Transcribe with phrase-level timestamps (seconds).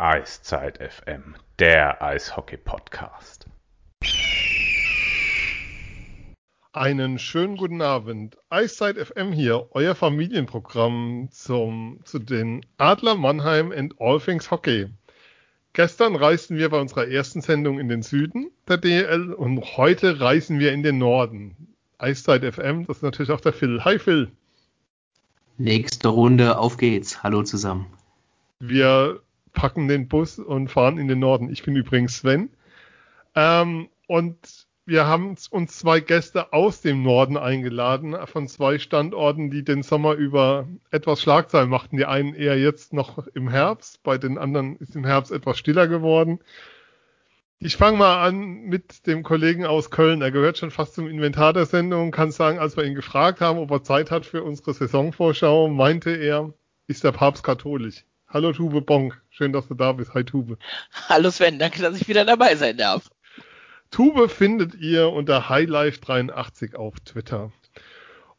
[0.00, 3.46] Eiszeit FM, der Eishockey-Podcast.
[6.72, 8.38] Einen schönen guten Abend.
[8.48, 14.86] Eiszeit FM hier, euer Familienprogramm zum, zu den Adler Mannheim and All Things Hockey.
[15.72, 20.60] Gestern reisten wir bei unserer ersten Sendung in den Süden der DL und heute reisen
[20.60, 21.74] wir in den Norden.
[21.98, 23.84] Eiszeit FM, das ist natürlich auch der Phil.
[23.84, 24.30] Hi Phil.
[25.56, 27.24] Nächste Runde, auf geht's.
[27.24, 27.86] Hallo zusammen.
[28.60, 29.20] Wir
[29.52, 31.50] packen den Bus und fahren in den Norden.
[31.50, 32.50] Ich bin übrigens Sven.
[33.34, 39.62] Ähm, und wir haben uns zwei Gäste aus dem Norden eingeladen, von zwei Standorten, die
[39.62, 41.98] den Sommer über etwas Schlagzeilen machten.
[41.98, 45.88] Die einen eher jetzt noch im Herbst, bei den anderen ist im Herbst etwas stiller
[45.88, 46.40] geworden.
[47.60, 50.22] Ich fange mal an mit dem Kollegen aus Köln.
[50.22, 52.12] Er gehört schon fast zum Inventar der Sendung.
[52.12, 56.12] Kann sagen, als wir ihn gefragt haben, ob er Zeit hat für unsere Saisonvorschau, meinte
[56.12, 56.54] er,
[56.86, 58.04] ist der Papst katholisch.
[58.28, 60.14] Hallo Tube Bonk, schön, dass du da bist.
[60.14, 60.58] Hi Tube.
[61.08, 63.08] Hallo Sven, danke, dass ich wieder dabei sein darf.
[63.90, 67.52] Tube findet ihr unter HighLife83 auf Twitter.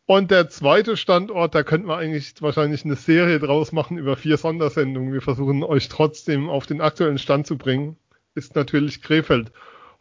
[0.05, 4.37] Und der zweite Standort, da könnten wir eigentlich wahrscheinlich eine Serie draus machen über vier
[4.37, 5.13] Sondersendungen.
[5.13, 7.95] Wir versuchen euch trotzdem auf den aktuellen Stand zu bringen,
[8.35, 9.51] ist natürlich Krefeld.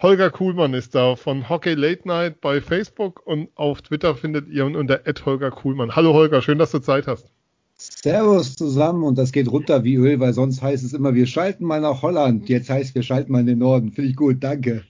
[0.01, 4.67] Holger Kuhlmann ist da von Hockey Late Night bei Facebook und auf Twitter findet ihr
[4.67, 5.95] ihn unter Holger Kuhlmann.
[5.95, 7.31] Hallo Holger, schön, dass du Zeit hast.
[7.79, 11.65] Servus zusammen und das geht runter wie Öl, weil sonst heißt es immer, wir schalten
[11.65, 12.49] mal nach Holland.
[12.49, 13.93] Jetzt heißt wir schalten mal in den Norden.
[13.93, 14.85] Finde ich gut, danke.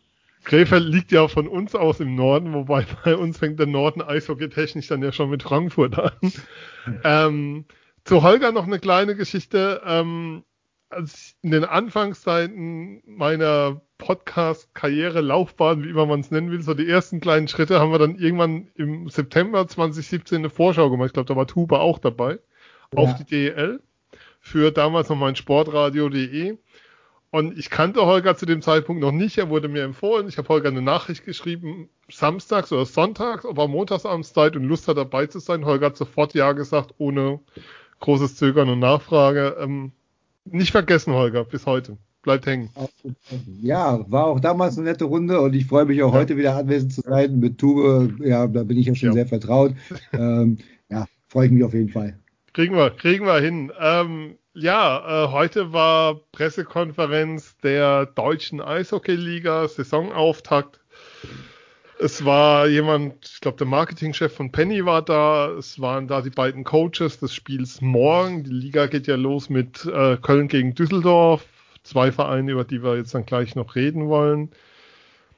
[0.45, 4.89] Krefeld liegt ja von uns aus im Norden, wobei bei uns fängt der Norden eishockey-technisch
[4.89, 6.33] dann ja schon mit Frankfurt an.
[7.05, 7.65] ähm,
[8.05, 9.83] zu Holger noch eine kleine Geschichte.
[9.85, 10.45] Ähm,
[10.89, 16.89] als in den Anfangszeiten meiner Podcast-Karriere, Laufbahn, wie immer man es nennen will, so die
[16.89, 21.09] ersten kleinen Schritte, haben wir dann irgendwann im September 2017 eine Vorschau gemacht.
[21.09, 22.39] Ich glaube, da war Tuba auch dabei
[22.95, 23.81] auf die DEL
[24.41, 26.57] für damals noch mein Sportradio.de.
[27.31, 29.37] Und ich kannte Holger zu dem Zeitpunkt noch nicht.
[29.37, 30.29] Er wurde mir empfohlen.
[30.29, 34.89] Ich habe Holger eine Nachricht geschrieben, samstags oder sonntags, ob er montagsabends Zeit und Lust
[34.89, 35.67] hat, dabei zu sein.
[35.67, 37.41] Holger hat sofort Ja gesagt, ohne
[38.01, 39.57] großes Zögern und Nachfrage.
[39.61, 39.93] Ähm,
[40.47, 41.99] nicht vergessen, Holger, bis heute.
[42.23, 42.71] Bleibt hängen.
[43.61, 46.21] Ja, war auch damals eine nette Runde und ich freue mich auch ja.
[46.21, 48.15] heute wieder anwesend zu sein mit Tube.
[48.25, 49.13] Ja, da bin ich ja schon ja.
[49.13, 49.75] sehr vertraut.
[50.15, 52.19] ähm, ja, freue ich mich auf jeden Fall.
[52.59, 53.73] Kriegen wir, kriegen wir hin.
[53.79, 60.81] Ähm, ja, äh, heute war Pressekonferenz der deutschen Eishockeyliga, Saisonauftakt.
[62.01, 65.53] Es war jemand, ich glaube, der Marketingchef von Penny war da.
[65.53, 68.43] Es waren da die beiden Coaches des Spiels morgen.
[68.43, 71.47] Die Liga geht ja los mit äh, Köln gegen Düsseldorf.
[71.85, 74.51] Zwei Vereine, über die wir jetzt dann gleich noch reden wollen.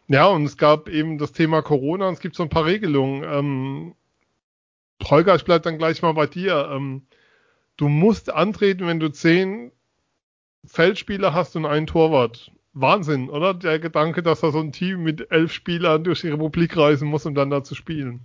[0.08, 3.24] Ja, und es gab eben das Thema Corona und es gibt so ein paar Regelungen.
[3.24, 3.94] Ähm,
[5.04, 6.70] Holger, ich bleib dann gleich mal bei dir.
[6.72, 7.02] Ähm,
[7.76, 9.72] du musst antreten, wenn du zehn
[10.66, 12.52] Feldspieler hast und einen Torwart.
[12.72, 13.54] Wahnsinn, oder?
[13.54, 17.26] Der Gedanke, dass da so ein Team mit elf Spielern durch die Republik reisen muss,
[17.26, 18.20] um dann da zu spielen.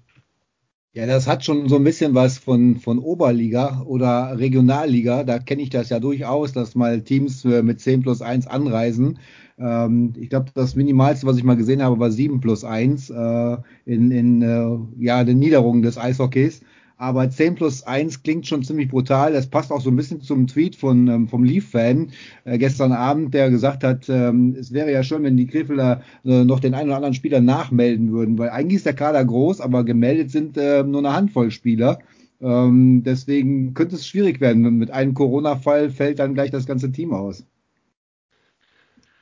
[0.93, 5.25] Ja, das hat schon so ein bisschen was von, von Oberliga oder Regionalliga.
[5.25, 9.19] Da kenne ich das ja durchaus, dass mal Teams äh, mit 10 plus 1 anreisen.
[9.57, 13.57] Ähm, ich glaube, das Minimalste, was ich mal gesehen habe, war 7 plus 1 äh,
[13.85, 16.61] in, in äh, ja, den Niederungen des Eishockeys.
[16.97, 19.33] Aber 10 plus 1 klingt schon ziemlich brutal.
[19.33, 22.11] Das passt auch so ein bisschen zum Tweet von, ähm, vom Leaf-Fan
[22.45, 26.45] äh, gestern Abend, der gesagt hat, ähm, es wäre ja schön, wenn die Krefelder äh,
[26.45, 29.83] noch den einen oder anderen Spieler nachmelden würden, weil eigentlich ist der Kader groß, aber
[29.83, 31.99] gemeldet sind äh, nur eine Handvoll Spieler.
[32.41, 34.77] Ähm, deswegen könnte es schwierig werden.
[34.77, 37.45] Mit einem Corona-Fall fällt dann gleich das ganze Team aus.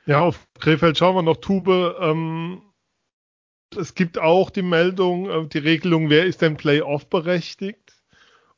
[0.06, 1.38] Ja, auf Krefeld schauen wir noch.
[1.38, 2.62] Tube, ähm,
[3.76, 7.94] es gibt auch die Meldung, äh, die Regelung, wer ist denn Playoff berechtigt?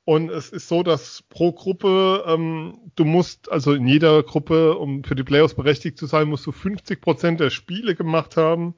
[0.05, 5.03] Und es ist so, dass pro Gruppe, ähm, du musst, also in jeder Gruppe, um
[5.03, 8.75] für die Playoffs berechtigt zu sein, musst du 50 Prozent der Spiele gemacht haben,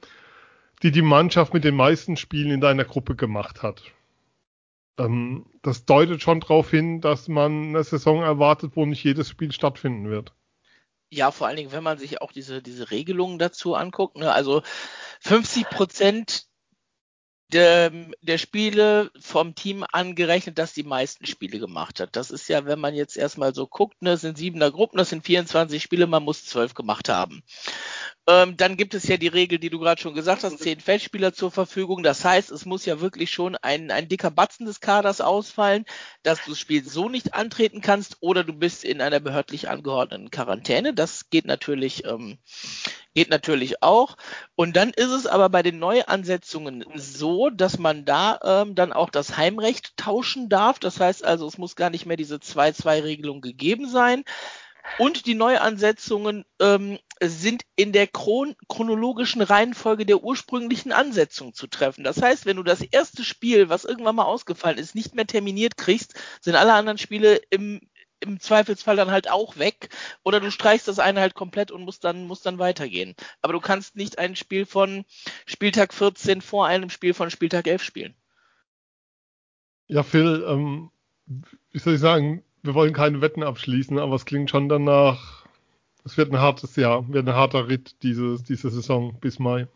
[0.83, 3.83] die die Mannschaft mit den meisten Spielen in deiner Gruppe gemacht hat.
[4.97, 9.51] Ähm, das deutet schon darauf hin, dass man eine Saison erwartet, wo nicht jedes Spiel
[9.51, 10.33] stattfinden wird.
[11.11, 14.17] Ja, vor allen Dingen, wenn man sich auch diese, diese Regelungen dazu anguckt.
[14.17, 14.31] Ne?
[14.31, 14.61] Also
[15.21, 16.49] 50 Prozent
[17.51, 17.91] der,
[18.21, 22.15] der Spiele vom Team angerechnet, das die meisten Spiele gemacht hat.
[22.15, 25.25] Das ist ja, wenn man jetzt erstmal so guckt, ne, sind siebener Gruppen, das sind
[25.25, 27.43] 24 Spiele, man muss zwölf gemacht haben.
[28.29, 31.33] Ähm, dann gibt es ja die Regel, die du gerade schon gesagt hast, zehn Feldspieler
[31.33, 32.03] zur Verfügung.
[32.03, 35.83] Das heißt, es muss ja wirklich schon ein, ein dicker Batzen des Kaders ausfallen,
[36.21, 40.29] dass du das Spiel so nicht antreten kannst oder du bist in einer behördlich angeordneten
[40.29, 40.93] Quarantäne.
[40.93, 42.37] Das geht natürlich, ähm,
[43.15, 44.15] geht natürlich auch.
[44.55, 49.09] Und dann ist es aber bei den Neuansetzungen so, dass man da ähm, dann auch
[49.09, 50.77] das Heimrecht tauschen darf.
[50.77, 54.23] Das heißt also, es muss gar nicht mehr diese 2-2-Regelung gegeben sein
[54.97, 62.03] Und die Neuansetzungen ähm, sind in der chron chronologischen Reihenfolge der ursprünglichen Ansetzung zu treffen.
[62.03, 65.77] Das heißt, wenn du das erste Spiel, was irgendwann mal ausgefallen ist, nicht mehr terminiert
[65.77, 67.81] kriegst, sind alle anderen Spiele im,
[68.19, 69.89] im Zweifelsfall dann halt auch weg.
[70.23, 73.15] Oder du streichst das eine halt komplett und musst dann, musst dann weitergehen.
[73.41, 75.05] Aber du kannst nicht ein Spiel von
[75.45, 78.15] Spieltag 14 vor einem Spiel von Spieltag 11 spielen.
[79.87, 80.91] Ja, Phil, ähm,
[81.71, 85.45] wie soll ich sagen, wir wollen keine Wetten abschließen, aber es klingt schon danach,
[86.03, 89.67] es wird ein hartes Jahr, wird ein harter Ritt diese, diese Saison bis Mai.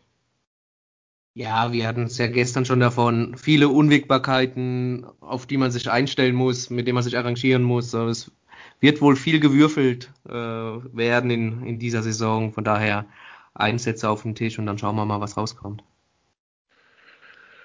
[1.36, 3.36] Ja, wir hatten es ja gestern schon davon.
[3.36, 7.92] Viele Unwägbarkeiten, auf die man sich einstellen muss, mit denen man sich arrangieren muss.
[7.92, 8.30] Es
[8.78, 12.52] wird wohl viel gewürfelt äh, werden in, in dieser Saison.
[12.52, 13.06] Von daher
[13.52, 15.82] Einsätze auf den Tisch und dann schauen wir mal, was rauskommt.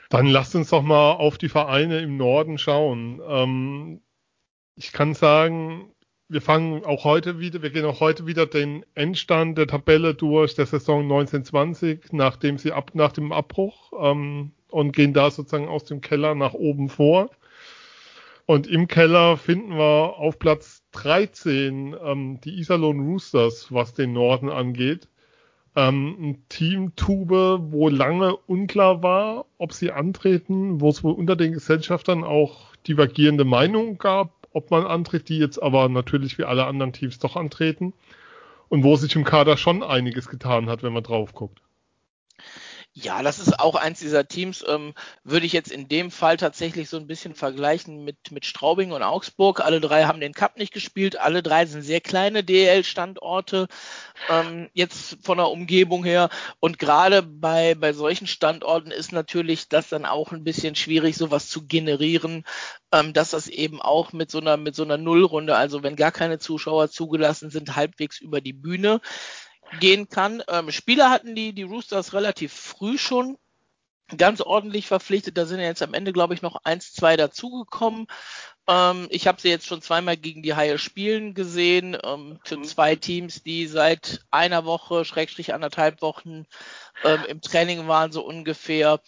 [0.09, 3.21] Dann lasst uns doch mal auf die Vereine im Norden schauen.
[3.27, 4.01] Ähm,
[4.79, 5.91] ich kann sagen,
[6.29, 10.55] wir fangen auch heute wieder, wir gehen auch heute wieder den Endstand der Tabelle durch
[10.55, 15.83] der Saison 1920, nachdem sie ab, nach dem Abbruch ähm, und gehen da sozusagen aus
[15.83, 17.29] dem Keller nach oben vor.
[18.45, 24.49] Und im Keller finden wir auf Platz 13 ähm, die Iserlohn Roosters, was den Norden
[24.49, 25.09] angeht.
[25.75, 31.35] Ähm, ein Team Tube, wo lange unklar war, ob sie antreten, wo es wohl unter
[31.35, 36.65] den Gesellschaftern auch divergierende Meinungen gab, ob man antritt, die jetzt aber natürlich wie alle
[36.65, 37.93] anderen Teams doch antreten.
[38.69, 41.59] Und wo sich im Kader schon einiges getan hat, wenn man drauf guckt.
[43.01, 44.93] Ja, das ist auch eins dieser Teams, ähm,
[45.23, 49.03] würde ich jetzt in dem Fall tatsächlich so ein bisschen vergleichen mit, mit Straubing und
[49.03, 49.61] Augsburg.
[49.61, 53.67] Alle drei haben den Cup nicht gespielt, alle drei sind sehr kleine DL-Standorte,
[54.29, 56.29] ähm, jetzt von der Umgebung her.
[56.59, 61.47] Und gerade bei, bei solchen Standorten ist natürlich das dann auch ein bisschen schwierig, sowas
[61.47, 62.43] zu generieren,
[62.91, 66.11] ähm, dass das eben auch mit so einer, mit so einer Nullrunde, also wenn gar
[66.11, 68.99] keine Zuschauer zugelassen sind, halbwegs über die Bühne
[69.79, 70.43] gehen kann.
[70.47, 73.37] Ähm, Spieler hatten die, die Roosters relativ früh schon
[74.17, 75.37] ganz ordentlich verpflichtet.
[75.37, 78.07] Da sind ja jetzt am Ende, glaube ich, noch eins, zwei dazugekommen.
[78.67, 81.97] Ähm, ich habe sie jetzt schon zweimal gegen die Haie spielen gesehen.
[82.03, 82.63] Ähm, für mhm.
[82.63, 86.45] zwei Teams, die seit einer Woche, Schrägstrich anderthalb Wochen
[87.03, 88.99] ähm, im Training waren, so ungefähr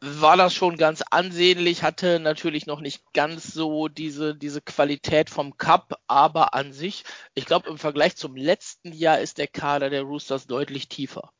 [0.00, 5.56] war das schon ganz ansehnlich, hatte natürlich noch nicht ganz so diese, diese Qualität vom
[5.56, 7.04] Cup, aber an sich,
[7.34, 11.32] ich glaube, im Vergleich zum letzten Jahr ist der Kader der Roosters deutlich tiefer.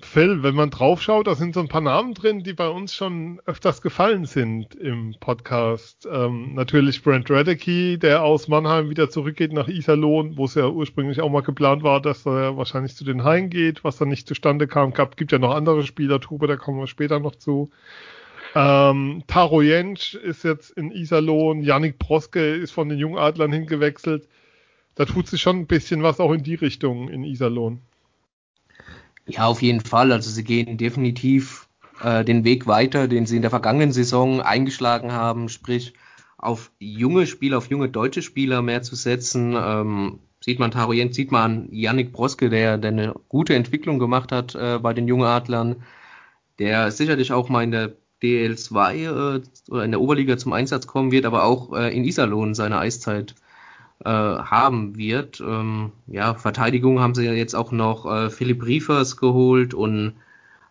[0.00, 3.40] Phil, wenn man draufschaut, da sind so ein paar Namen drin, die bei uns schon
[3.46, 6.08] öfters gefallen sind im Podcast.
[6.10, 11.20] Ähm, natürlich Brent Radecki, der aus Mannheim wieder zurückgeht nach Iserlohn, wo es ja ursprünglich
[11.20, 14.66] auch mal geplant war, dass er wahrscheinlich zu den Haien geht, was dann nicht zustande
[14.66, 14.92] kam.
[14.92, 17.70] Gab, gibt ja noch andere Spieler, Tube, da kommen wir später noch zu.
[18.56, 24.28] Ähm, Taro Jentsch ist jetzt in Iserlohn, Yannick Proske ist von den Jungadlern hingewechselt.
[24.96, 27.80] Da tut sich schon ein bisschen was auch in die Richtung in Iserlohn.
[29.26, 30.12] Ja, auf jeden Fall.
[30.12, 31.68] Also sie gehen definitiv
[32.02, 35.94] äh, den Weg weiter, den sie in der vergangenen Saison eingeschlagen haben, sprich
[36.36, 39.54] auf junge Spieler, auf junge deutsche Spieler mehr zu setzen.
[39.56, 44.54] Ähm, sieht man Tarojent, sieht man Yannick Broske, der, der eine gute Entwicklung gemacht hat
[44.54, 45.76] äh, bei den jungen Adlern,
[46.58, 51.12] der sicherlich auch mal in der DL2 äh, oder in der Oberliga zum Einsatz kommen
[51.12, 53.34] wird, aber auch äh, in Iserlohn seine Eiszeit
[54.04, 55.40] äh, haben wird.
[55.40, 60.14] Ähm, ja, Verteidigung haben sie ja jetzt auch noch äh, Philipp Riefers geholt und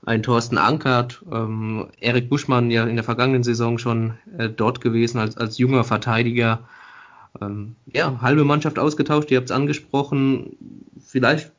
[0.06, 5.18] ein Thorsten Ankert, ähm, Erik Buschmann ja in der vergangenen Saison schon äh, dort gewesen
[5.18, 6.68] als, als junger Verteidiger.
[7.42, 10.58] Ähm, ja, halbe Mannschaft ausgetauscht, ihr habt es angesprochen.
[11.00, 11.54] Vielleicht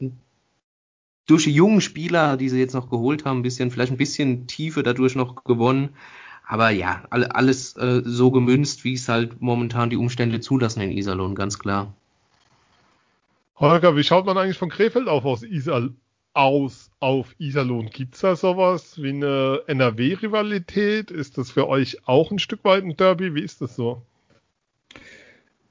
[1.27, 4.47] durch die jungen Spieler, die sie jetzt noch geholt haben, ein bisschen, vielleicht ein bisschen
[4.47, 5.91] Tiefe dadurch noch gewonnen.
[6.47, 11.35] Aber ja, alles äh, so gemünzt, wie es halt momentan die Umstände zulassen in Iserlohn,
[11.35, 11.95] ganz klar.
[13.57, 15.89] Holger, wie schaut man eigentlich von Krefeld auf aus, Isar
[16.35, 17.89] aus auf Iserlohn?
[17.89, 21.11] Gibt es da sowas wie eine NRW-Rivalität?
[21.11, 23.35] Ist das für euch auch ein Stück weit ein Derby?
[23.35, 24.03] Wie ist das so?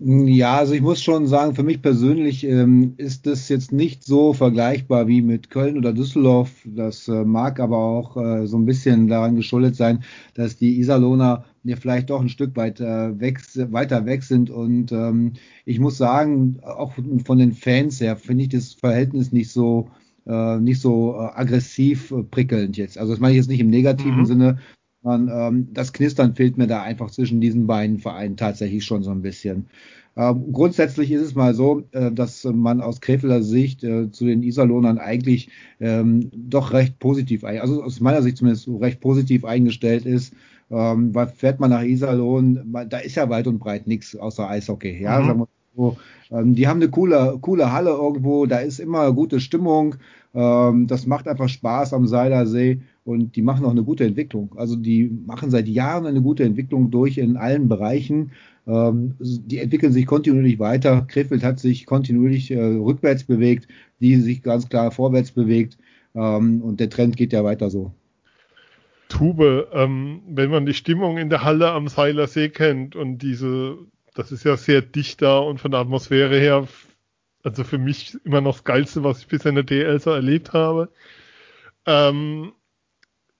[0.05, 4.33] Ja, also ich muss schon sagen, für mich persönlich ähm, ist das jetzt nicht so
[4.33, 6.51] vergleichbar wie mit Köln oder Düsseldorf.
[6.65, 11.45] Das äh, mag aber auch äh, so ein bisschen daran geschuldet sein, dass die Iserlohner
[11.63, 13.39] ja vielleicht doch ein Stück weit äh, weg,
[13.71, 14.49] weiter weg sind.
[14.49, 15.33] Und ähm,
[15.63, 16.91] ich muss sagen, auch
[17.23, 19.89] von den Fans her finde ich das Verhältnis nicht so
[20.25, 22.97] äh, nicht so äh, aggressiv prickelnd jetzt.
[22.97, 24.25] Also das meine ich jetzt nicht im negativen mhm.
[24.25, 24.57] Sinne,
[25.03, 29.11] man, ähm, das Knistern fehlt mir da einfach zwischen diesen beiden Vereinen tatsächlich schon so
[29.11, 29.67] ein bisschen.
[30.15, 34.43] Ähm, grundsätzlich ist es mal so, äh, dass man aus Krefelder Sicht äh, zu den
[34.43, 40.33] Iserlohnern eigentlich ähm, doch recht positiv, also aus meiner Sicht zumindest recht positiv eingestellt ist.
[40.71, 45.01] Ähm, weil fährt man nach Iserlohn, da ist ja weit und breit nichts außer Eishockey.
[45.01, 45.45] Ja, mhm.
[45.75, 45.97] So,
[46.31, 49.95] ähm, die haben eine coole, coole Halle irgendwo, da ist immer gute Stimmung.
[50.33, 54.55] Ähm, das macht einfach Spaß am Seilersee und die machen auch eine gute Entwicklung.
[54.55, 58.31] Also die machen seit Jahren eine gute Entwicklung durch in allen Bereichen.
[58.65, 61.01] Ähm, die entwickeln sich kontinuierlich weiter.
[61.07, 63.67] Krefeld hat sich kontinuierlich äh, rückwärts bewegt,
[63.99, 65.77] die sich ganz klar vorwärts bewegt.
[66.15, 67.91] Ähm, und der Trend geht ja weiter so.
[69.09, 73.77] Tube, ähm, wenn man die Stimmung in der Halle am Seiler See kennt und diese,
[74.15, 76.67] das ist ja sehr dicht da und von der Atmosphäre her,
[77.43, 80.53] also für mich immer noch das Geilste, was ich bisher in der DL so erlebt
[80.53, 80.89] habe.
[81.85, 82.53] Ähm,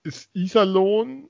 [0.04, 1.30] ist Iserlohn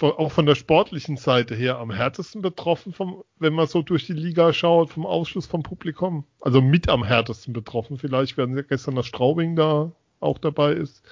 [0.00, 4.12] auch von der sportlichen Seite her am härtesten betroffen, vom, wenn man so durch die
[4.12, 6.24] Liga schaut, vom Ausschluss vom Publikum.
[6.40, 7.98] Also mit am härtesten betroffen.
[7.98, 11.02] Vielleicht werden sie gestern das Straubing da auch dabei ist.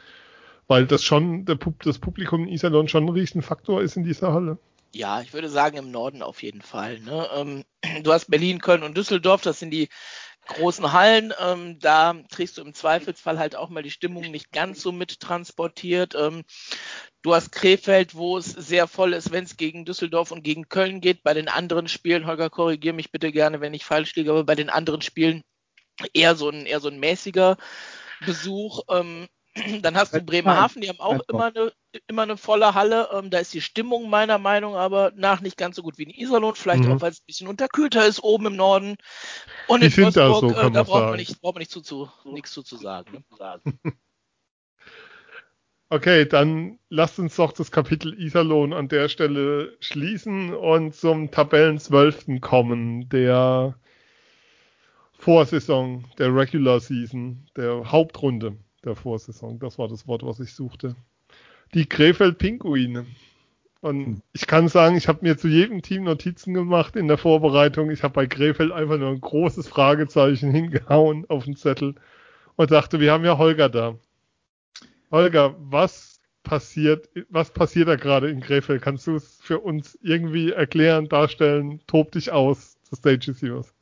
[0.67, 4.59] Weil das schon, der, das Publikum in Iserlohn schon ein Riesenfaktor ist in dieser Halle.
[4.95, 7.01] Ja, ich würde sagen im Norden auf jeden Fall.
[7.01, 7.27] Ne?
[7.35, 7.65] Ähm,
[8.03, 9.89] du hast Berlin, Köln und Düsseldorf, das sind die
[10.47, 14.83] großen Hallen, ähm, da kriegst du im Zweifelsfall halt auch mal die Stimmung nicht ganz
[14.83, 16.15] so mit transportiert.
[16.15, 16.45] Ähm,
[17.23, 21.01] du hast Krefeld, wo es sehr voll ist, wenn es gegen Düsseldorf und gegen Köln
[21.01, 21.23] geht.
[21.23, 24.55] Bei den anderen Spielen, Holger, korrigiere mich bitte gerne, wenn ich falsch liege, aber bei
[24.55, 25.43] den anderen Spielen
[26.13, 27.57] eher so ein, eher so ein mäßiger
[28.27, 28.83] Besuch.
[28.91, 29.29] Ähm,
[29.83, 31.73] dann hast du Bremerhaven, die haben auch immer eine,
[32.09, 33.09] immer eine volle Halle.
[33.13, 36.11] Ähm, da ist die Stimmung meiner Meinung aber nach nicht ganz so gut wie in
[36.11, 36.55] Iserlohn.
[36.55, 36.93] Vielleicht mhm.
[36.93, 38.97] auch, weil es ein bisschen unterkühlter ist oben im Norden.
[39.69, 42.53] Und in Wolfsburg, so, äh, da braucht man, nicht, braucht man nicht zu, zu, nichts
[42.53, 43.25] zu, zu sagen.
[43.39, 43.65] Ne?
[45.89, 52.41] okay, dann lasst uns doch das Kapitel Iserlohn an der Stelle schließen und zum Tabellenzwölften
[52.41, 53.79] kommen, der
[55.17, 59.59] Vorsaison, der Regular Season, der Hauptrunde der Vorsaison.
[59.59, 60.97] Das war das Wort, was ich suchte.
[61.75, 63.07] Die Krefeld-Pinguine.
[63.81, 64.23] Und hm.
[64.33, 67.91] ich kann sagen, ich habe mir zu jedem Team Notizen gemacht in der Vorbereitung.
[67.91, 71.95] Ich habe bei Krefeld einfach nur ein großes Fragezeichen hingehauen auf den Zettel
[72.57, 73.97] und dachte, wir haben ja Holger da.
[75.11, 78.81] Holger, was passiert, was passiert da gerade in Krefeld?
[78.81, 81.81] Kannst du es für uns irgendwie erklären, darstellen?
[81.87, 82.79] Tob dich aus.
[82.91, 83.74] The stage is yours.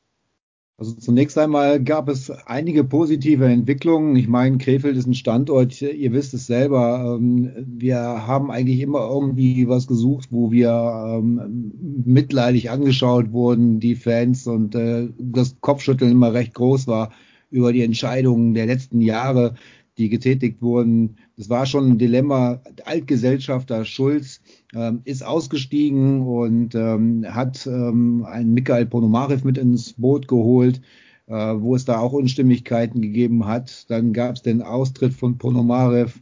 [0.78, 4.16] Also zunächst einmal gab es einige positive Entwicklungen.
[4.16, 7.18] Ich meine, Krefeld ist ein Standort, ihr wisst es selber.
[7.20, 11.72] Ähm, wir haben eigentlich immer irgendwie was gesucht, wo wir ähm,
[12.04, 17.12] mitleidig angeschaut wurden, die Fans, und äh, das Kopfschütteln immer recht groß war
[17.50, 19.54] über die Entscheidungen der letzten Jahre,
[19.98, 21.16] die getätigt wurden.
[21.36, 22.60] Das war schon ein Dilemma.
[22.84, 24.40] Altgesellschafter Schulz
[24.74, 30.80] ähm, ist ausgestiegen und ähm, hat ähm, einen Mikhail Ponomarev mit ins Boot geholt,
[31.26, 33.90] äh, wo es da auch Unstimmigkeiten gegeben hat.
[33.90, 36.18] Dann gab es den Austritt von Ponomarev,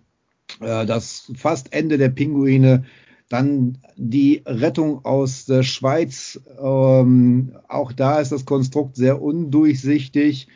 [0.61, 2.85] äh, das fast Ende der Pinguine.
[3.29, 6.41] Dann die Rettung aus der Schweiz.
[6.61, 10.49] Ähm, auch da ist das Konstrukt sehr undurchsichtig.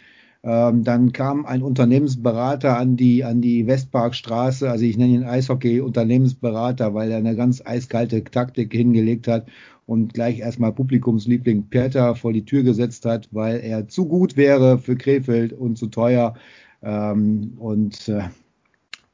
[0.47, 6.93] Ähm, dann kam ein Unternehmensberater an die, an die Westparkstraße, also ich nenne ihn Eishockey-Unternehmensberater,
[6.93, 9.47] weil er eine ganz eiskalte Taktik hingelegt hat
[9.87, 14.79] und gleich erstmal Publikumsliebling Peter vor die Tür gesetzt hat, weil er zu gut wäre
[14.79, 16.35] für Krefeld und zu teuer.
[16.83, 18.25] Ähm, und äh,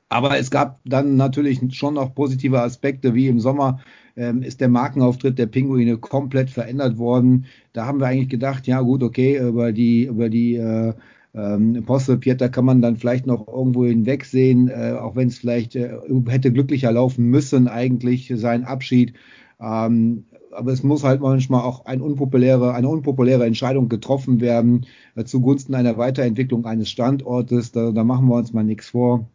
[0.08, 3.78] aber es gab dann natürlich schon noch positive Aspekte, wie im Sommer
[4.16, 7.46] ähm, ist der Markenauftritt der Pinguine komplett verändert worden.
[7.72, 10.94] Da haben wir eigentlich gedacht, ja gut, okay, über die, über die äh,
[11.34, 15.76] ähm, Apostel Pieter kann man dann vielleicht noch irgendwo hinwegsehen, äh, auch wenn es vielleicht
[15.76, 15.96] äh,
[16.26, 19.14] hätte glücklicher laufen müssen, eigentlich sein Abschied.
[19.60, 25.24] Ähm, aber es muss halt manchmal auch ein unpopuläre, eine unpopuläre Entscheidung getroffen werden äh,
[25.24, 27.72] zugunsten einer Weiterentwicklung eines Standortes.
[27.72, 29.28] Da, da machen wir uns mal nichts vor.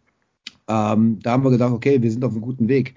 [0.68, 2.96] Ähm, da haben wir gedacht, okay, wir sind auf einem guten Weg.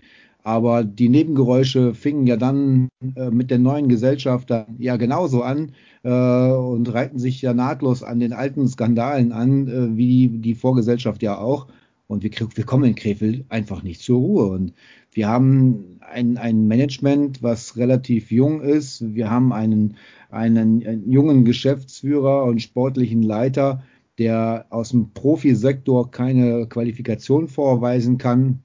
[0.48, 5.72] Aber die Nebengeräusche fingen ja dann äh, mit der neuen Gesellschaft dann ja genauso an
[6.04, 10.54] äh, und reihten sich ja nahtlos an den alten Skandalen an, äh, wie die, die
[10.54, 11.66] Vorgesellschaft ja auch.
[12.06, 14.46] Und wir, wir kommen in Krefeld einfach nicht zur Ruhe.
[14.46, 14.72] Und
[15.12, 19.04] wir haben ein, ein Management, was relativ jung ist.
[19.14, 19.98] Wir haben einen,
[20.30, 23.82] einen, einen jungen Geschäftsführer und sportlichen Leiter,
[24.16, 28.62] der aus dem Profisektor keine Qualifikation vorweisen kann.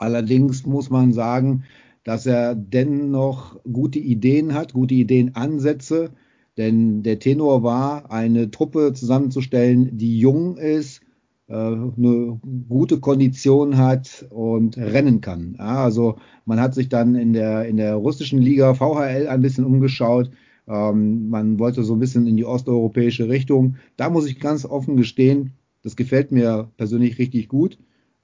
[0.00, 1.64] Allerdings muss man sagen,
[2.04, 6.12] dass er dennoch gute Ideen hat, gute Ideenansätze.
[6.56, 11.02] Denn der Tenor war, eine Truppe zusammenzustellen, die jung ist,
[11.48, 15.56] äh, eine gute Kondition hat und rennen kann.
[15.58, 16.16] also
[16.46, 20.30] man hat sich dann in der, in der russischen Liga VHL ein bisschen umgeschaut.
[20.66, 23.76] Ähm, man wollte so ein bisschen in die osteuropäische Richtung.
[23.98, 25.52] Da muss ich ganz offen gestehen,
[25.82, 27.78] das gefällt mir persönlich richtig gut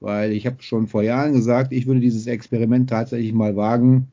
[0.07, 4.07] weil ich habe schon vor Jahren gesagt, ich würde dieses Experiment tatsächlich mal wagen,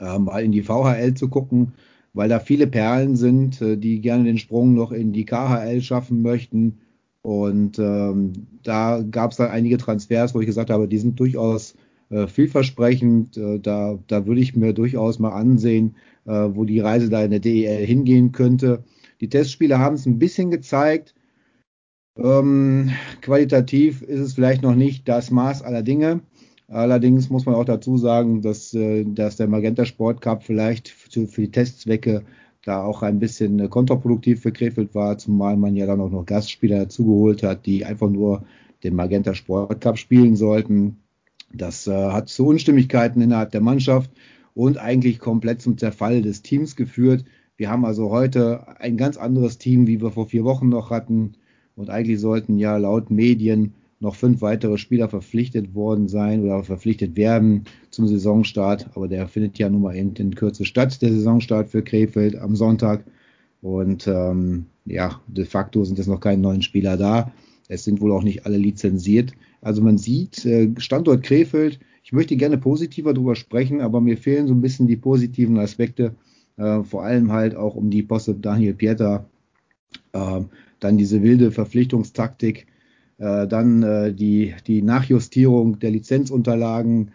[0.00, 1.74] äh, mal in die VHL zu gucken,
[2.14, 6.22] weil da viele Perlen sind, äh, die gerne den Sprung noch in die KHL schaffen
[6.22, 6.78] möchten.
[7.20, 11.74] Und ähm, da gab es dann einige Transfers, wo ich gesagt habe, die sind durchaus
[12.08, 13.36] äh, vielversprechend.
[13.36, 17.30] Äh, da, da würde ich mir durchaus mal ansehen, äh, wo die Reise da in
[17.30, 18.84] der DEL hingehen könnte.
[19.20, 21.14] Die Testspiele haben es ein bisschen gezeigt.
[22.18, 26.20] Ähm, qualitativ ist es vielleicht noch nicht das Maß aller Dinge.
[26.68, 31.26] Allerdings muss man auch dazu sagen, dass, äh, dass der Magenta Sport Cup vielleicht für,
[31.26, 32.22] die Testzwecke
[32.64, 34.52] da auch ein bisschen äh, kontraproduktiv für
[34.94, 38.42] war, zumal man ja dann auch noch Gastspieler dazugeholt hat, die einfach nur
[38.82, 40.96] den Magenta Sport Cup spielen sollten.
[41.52, 44.10] Das äh, hat zu Unstimmigkeiten innerhalb der Mannschaft
[44.54, 47.24] und eigentlich komplett zum Zerfall des Teams geführt.
[47.56, 51.34] Wir haben also heute ein ganz anderes Team, wie wir vor vier Wochen noch hatten.
[51.76, 57.16] Und eigentlich sollten ja laut Medien noch fünf weitere Spieler verpflichtet worden sein oder verpflichtet
[57.16, 58.90] werden zum Saisonstart.
[58.94, 62.56] Aber der findet ja nun mal eben in Kürze statt, der Saisonstart für Krefeld am
[62.56, 63.04] Sonntag.
[63.62, 67.32] Und ähm, ja, de facto sind jetzt noch keine neuen Spieler da.
[67.68, 69.32] Es sind wohl auch nicht alle lizenziert.
[69.60, 74.46] Also man sieht, äh, Standort Krefeld, ich möchte gerne positiver drüber sprechen, aber mir fehlen
[74.46, 76.14] so ein bisschen die positiven Aspekte,
[76.56, 79.28] äh, vor allem halt auch um die Posse Daniel Pieter,
[80.12, 80.40] äh,
[80.80, 82.66] dann diese wilde Verpflichtungstaktik,
[83.18, 87.12] äh, dann äh, die, die Nachjustierung der Lizenzunterlagen.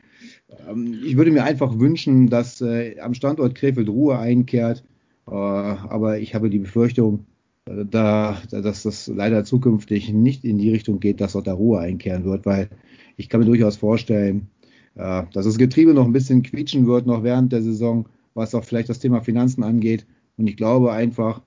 [0.68, 4.84] Ähm, ich würde mir einfach wünschen, dass äh, am Standort Krefeld Ruhe einkehrt.
[5.24, 7.28] Aber ich habe die Befürchtung,
[7.66, 12.26] da, dass das leider zukünftig nicht in die Richtung geht, dass dort da Ruhe einkehren
[12.26, 12.70] wird, weil
[13.18, 14.50] ich kann mir durchaus vorstellen,
[14.96, 18.90] dass das Getriebe noch ein bisschen quietschen wird, noch während der Saison, was auch vielleicht
[18.90, 20.06] das Thema Finanzen angeht.
[20.38, 21.44] Und ich glaube einfach,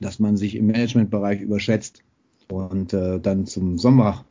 [0.00, 2.02] dass man sich im Managementbereich überschätzt
[2.50, 4.24] und äh, dann zum Sommer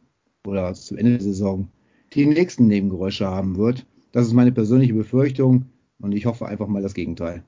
[0.45, 1.69] oder zum Ende der Saison
[2.13, 3.85] die nächsten Nebengeräusche haben wird.
[4.11, 5.65] Das ist meine persönliche Befürchtung
[5.99, 7.43] und ich hoffe einfach mal das Gegenteil.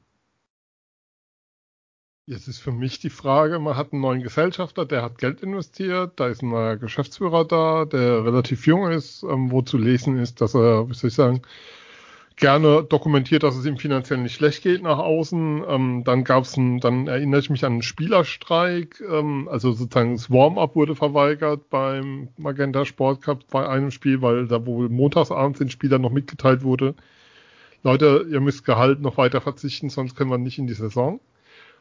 [2.28, 6.14] Jetzt ist für mich die Frage, man hat einen neuen Gesellschafter, der hat Geld investiert,
[6.20, 10.42] da ist ein neuer Geschäftsführer da, der relativ jung ist, ähm, wo zu lesen ist,
[10.42, 11.44] dass er, wie soll ich sagen,
[12.36, 15.64] gerne dokumentiert, dass es ihm finanziell nicht schlecht geht nach außen.
[15.68, 20.14] Ähm, dann gab es ein, dann erinnere ich mich an einen Spielerstreik, ähm, also sozusagen
[20.14, 25.60] das Warm-up wurde verweigert beim Magenta Sport Cup bei einem Spiel, weil da wohl montagsabends
[25.60, 26.96] den Spielern noch mitgeteilt wurde,
[27.84, 31.20] Leute, ihr müsst Gehalt noch weiter verzichten, sonst können wir nicht in die Saison.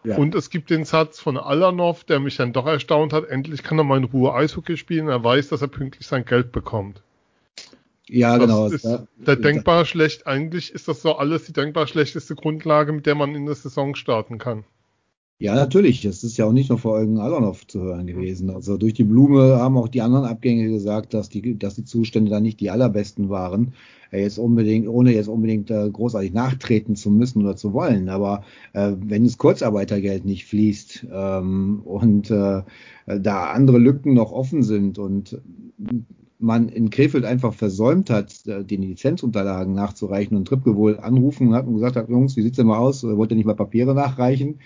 [0.04, 0.18] Ja.
[0.18, 3.78] Und es gibt den Satz von Alanov, der mich dann doch erstaunt hat, endlich kann
[3.78, 7.02] er mal in Ruhe Eishockey spielen, er weiß, dass er pünktlich sein Geld bekommt.
[8.14, 8.66] Ja, das genau.
[8.66, 13.06] Ist ja, der denkbar schlecht, eigentlich ist das so alles die denkbar schlechteste Grundlage, mit
[13.06, 14.64] der man in der Saison starten kann.
[15.40, 16.00] Ja, natürlich.
[16.02, 18.50] Das ist ja auch nicht nur vor Eugen Alonov zu hören gewesen.
[18.50, 22.30] Also durch die Blume haben auch die anderen Abgänge gesagt, dass die, dass die Zustände
[22.30, 23.74] da nicht die allerbesten waren.
[24.12, 28.08] Jetzt unbedingt, ohne jetzt unbedingt äh, großartig nachtreten zu müssen oder zu wollen.
[28.08, 32.62] Aber äh, wenn das Kurzarbeitergeld nicht fließt ähm, und äh,
[33.06, 35.40] da andere Lücken noch offen sind und
[36.44, 41.66] man in Krefeld einfach versäumt hat, äh, den Lizenzunterlagen nachzureichen und Trippke wohl anrufen hat
[41.66, 43.02] und gesagt hat, Jungs, wie sieht's denn mal aus?
[43.02, 44.60] Wollt ihr nicht mal Papiere nachreichen?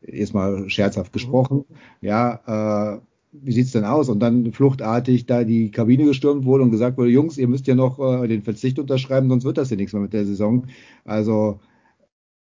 [0.00, 1.64] Jetzt mal scherzhaft gesprochen.
[2.00, 3.00] Ja, äh,
[3.32, 4.08] wie sieht's denn aus?
[4.08, 7.74] Und dann fluchtartig da die Kabine gestürmt wurde und gesagt wurde, Jungs, ihr müsst ja
[7.74, 10.66] noch äh, den Verzicht unterschreiben, sonst wird das ja nichts mehr mit der Saison.
[11.04, 11.58] Also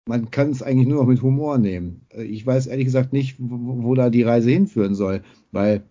[0.06, 2.02] man kann es eigentlich nur noch mit Humor nehmen.
[2.10, 5.22] Äh, ich weiß ehrlich gesagt nicht, wo, wo da die Reise hinführen soll,
[5.54, 5.84] weil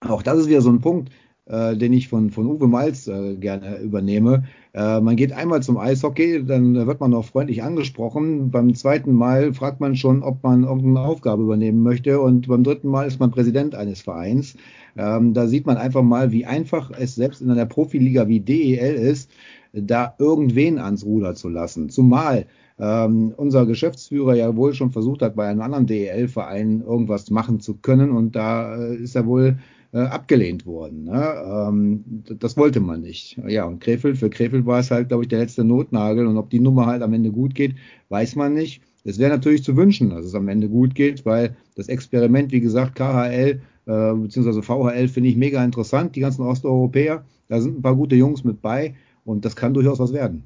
[0.00, 1.10] auch das ist wieder so ein Punkt
[1.46, 4.44] äh, den ich von, von Uwe Malz äh, gerne übernehme.
[4.72, 8.50] Äh, man geht einmal zum Eishockey, dann wird man auch freundlich angesprochen.
[8.50, 12.20] Beim zweiten Mal fragt man schon, ob man irgendeine Aufgabe übernehmen möchte.
[12.20, 14.56] Und beim dritten Mal ist man Präsident eines Vereins.
[14.96, 18.94] Ähm, da sieht man einfach mal, wie einfach es selbst in einer Profiliga wie DEL
[18.94, 19.30] ist,
[19.72, 21.90] da irgendwen ans Ruder zu lassen.
[21.90, 22.46] Zumal
[22.78, 27.74] ähm, unser Geschäftsführer ja wohl schon versucht hat, bei einem anderen DEL-Verein irgendwas machen zu
[27.76, 28.10] können.
[28.10, 29.58] Und da äh, ist er wohl
[29.94, 31.04] äh, abgelehnt worden.
[31.04, 31.34] Ne?
[31.46, 32.04] Ähm,
[32.40, 33.40] das wollte man nicht.
[33.46, 36.26] Ja, und Krefeld, für Krefeld war es halt, glaube ich, der letzte Notnagel.
[36.26, 37.76] Und ob die Nummer halt am Ende gut geht,
[38.08, 38.82] weiß man nicht.
[39.04, 42.60] Es wäre natürlich zu wünschen, dass es am Ende gut geht, weil das Experiment, wie
[42.60, 44.62] gesagt, KHL äh, bzw.
[44.62, 46.16] VHL finde ich mega interessant.
[46.16, 50.00] Die ganzen Osteuropäer, da sind ein paar gute Jungs mit bei und das kann durchaus
[50.00, 50.42] was werden.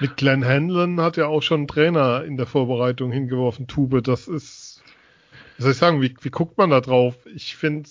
[0.00, 4.02] Mit Glenn Hanlon hat ja auch schon ein Trainer in der Vorbereitung hingeworfen, Tube.
[4.02, 4.73] Das ist
[5.58, 7.14] soll ich sagen, wie, wie guckt man da drauf?
[7.26, 7.88] Ich finde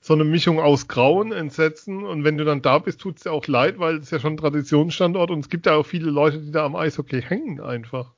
[0.00, 3.32] so eine Mischung aus Grauen, Entsetzen und wenn du dann da bist, tut es dir
[3.32, 6.40] auch leid, weil es ja schon ein Traditionsstandort und es gibt ja auch viele Leute,
[6.40, 8.12] die da am Eishockey hängen einfach.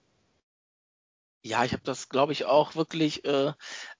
[1.42, 3.52] Ja, ich habe das, glaube ich, auch wirklich äh,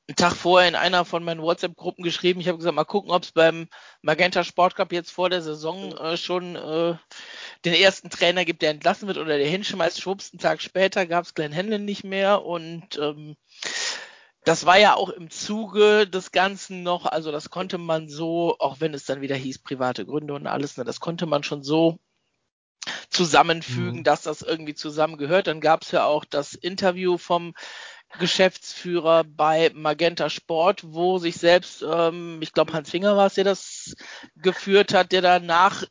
[0.08, 2.40] einen Tag vorher in einer von meinen WhatsApp-Gruppen geschrieben.
[2.40, 3.68] Ich habe gesagt, mal gucken, ob es beim
[4.02, 6.96] Magenta Sport Cup jetzt vor der Saison äh, schon äh,
[7.64, 10.00] den ersten Trainer gibt, der entlassen wird oder der hinschmeißt.
[10.00, 13.36] Schwupps, einen Tag später gab es Glenn Henlon nicht mehr und ähm,
[14.46, 18.76] das war ja auch im Zuge des Ganzen noch, also das konnte man so, auch
[18.78, 21.98] wenn es dann wieder hieß, private Gründe und alles, ne, das konnte man schon so
[23.10, 24.04] zusammenfügen, mhm.
[24.04, 25.48] dass das irgendwie zusammengehört.
[25.48, 27.54] Dann gab es ja auch das Interview vom
[28.20, 33.42] Geschäftsführer bei Magenta Sport, wo sich selbst, ähm, ich glaube Hans Finger war es, der
[33.42, 33.96] das
[34.36, 35.82] geführt hat, der danach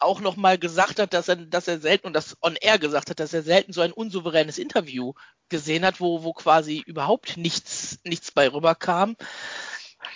[0.00, 3.20] auch nochmal gesagt hat, dass er, dass er selten und das on air gesagt hat,
[3.20, 5.12] dass er selten so ein unsouveränes Interview
[5.48, 9.16] gesehen hat, wo, wo quasi überhaupt nichts, nichts bei rüberkam.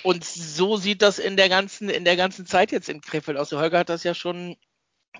[0.03, 3.51] Und so sieht das in der ganzen, in der ganzen Zeit jetzt in Krefeld aus.
[3.51, 4.57] Der Holger hat das ja schon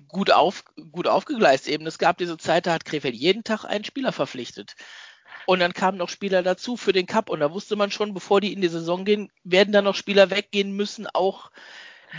[0.07, 1.85] gut, auf, gut aufgegleist eben.
[1.85, 4.75] Es gab diese Zeit, da hat Krefeld jeden Tag einen Spieler verpflichtet.
[5.45, 7.29] Und dann kamen noch Spieler dazu für den Cup.
[7.29, 10.29] Und da wusste man schon, bevor die in die Saison gehen, werden da noch Spieler
[10.31, 11.51] weggehen müssen, auch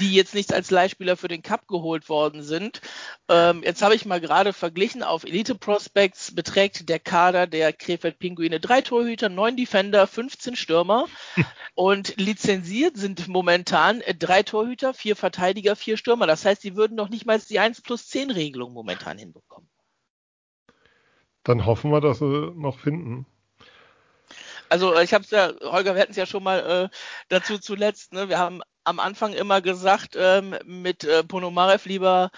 [0.00, 2.80] die jetzt nicht als Leihspieler für den Cup geholt worden sind.
[3.28, 8.18] Ähm, jetzt habe ich mal gerade verglichen, auf Elite Prospects beträgt der Kader der Krefeld
[8.18, 11.06] Pinguine drei Torhüter, neun Defender, 15 Stürmer
[11.74, 16.26] und lizenziert sind momentan drei Torhüter, vier Verteidiger, vier Stürmer.
[16.26, 19.68] Das heißt, sie würden noch nicht mal die 1 plus 10 Regelung momentan hinbekommen.
[21.44, 23.26] Dann hoffen wir, dass sie noch finden.
[24.68, 26.96] Also ich habe es ja, Holger, wir hatten es ja schon mal äh,
[27.28, 28.28] dazu zuletzt, ne?
[28.28, 32.30] wir haben am Anfang immer gesagt, ähm, mit äh, Ponomarev lieber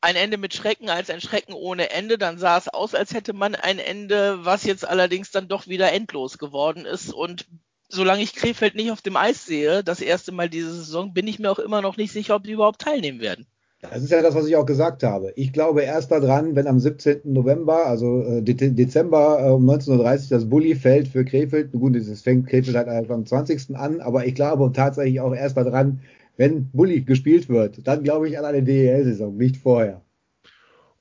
[0.00, 2.18] ein Ende mit Schrecken als ein Schrecken ohne Ende.
[2.18, 5.92] Dann sah es aus, als hätte man ein Ende, was jetzt allerdings dann doch wieder
[5.92, 7.12] endlos geworden ist.
[7.12, 7.46] Und
[7.88, 11.38] solange ich Krefeld nicht auf dem Eis sehe, das erste Mal diese Saison, bin ich
[11.38, 13.46] mir auch immer noch nicht sicher, ob sie überhaupt teilnehmen werden.
[13.90, 15.32] Das ist ja das, was ich auch gesagt habe.
[15.36, 17.20] Ich glaube erst daran, wenn am 17.
[17.24, 21.72] November, also äh, Dezember äh, um 19.30 Uhr das Bulli fällt für Krefeld.
[21.72, 23.76] Gut, es fängt Krefeld halt am 20.
[23.76, 26.00] an, aber ich glaube tatsächlich auch erst daran,
[26.36, 27.86] wenn Bulli gespielt wird.
[27.86, 30.02] Dann glaube ich an eine DEL-Saison, nicht vorher.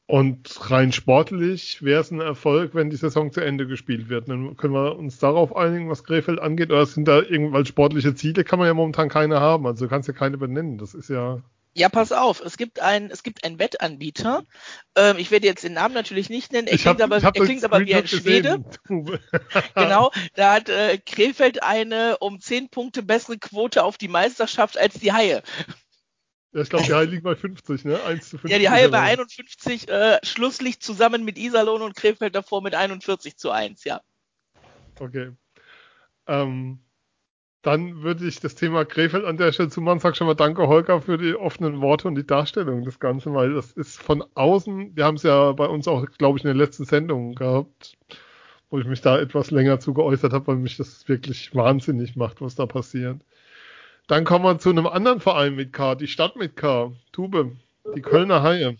[0.08, 4.30] Und rein sportlich wäre es ein Erfolg, wenn die Saison zu Ende gespielt wird.
[4.30, 6.69] Dann können wir uns darauf einigen, was Krefeld angeht.
[6.69, 8.43] Oder sind da irgendwelche sportliche Ziele?
[8.43, 9.65] Kann man ja momentan keine haben.
[9.65, 10.78] Also du kannst ja keine benennen.
[10.78, 11.41] Das ist ja
[11.78, 14.44] ja, pass auf, es gibt ein, es gibt einen Wettanbieter.
[14.96, 16.68] Ähm, ich werde jetzt den Namen natürlich nicht nennen.
[16.68, 18.64] Er klingt, hab, aber, er klingt aber wie ein Schwede.
[18.88, 24.94] genau, da hat äh, Krefeld eine um zehn Punkte bessere Quote auf die Meisterschaft als
[24.96, 25.44] die Haie.
[26.54, 28.02] Ja, ich glaube, die Haie liegen bei 50, ne?
[28.04, 28.52] 1 zu 50.
[28.52, 33.36] Ja, die Haie bei 51, äh, Schlusslicht zusammen mit Iserlohn und Krefeld davor mit 41
[33.36, 34.00] zu 1, ja.
[34.98, 35.34] Okay.
[36.28, 36.85] Ähm,
[37.65, 39.99] dann würde ich das Thema Krefeld an der Stelle zumachen.
[39.99, 43.56] Sag schon mal danke, Holger, für die offenen Worte und die Darstellung des Ganzen, weil
[43.56, 46.56] das ist von außen, wir haben es ja bei uns auch, glaube ich, in der
[46.56, 47.97] letzten Sendung gehabt,
[48.69, 52.39] wo ich mich da etwas länger zu geäußert habe, weil mich das wirklich wahnsinnig macht,
[52.39, 53.17] was da passiert.
[54.06, 57.56] Dann kommen wir zu einem anderen Verein mit K, die Stadt mit K, Tube,
[57.95, 58.78] die Kölner Haie.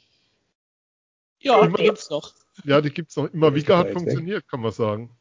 [1.40, 2.34] Ja, Immer, gibt's noch.
[2.64, 3.32] Ja, die gibt's noch.
[3.34, 5.16] Immer wieder hat funktioniert, kann man sagen.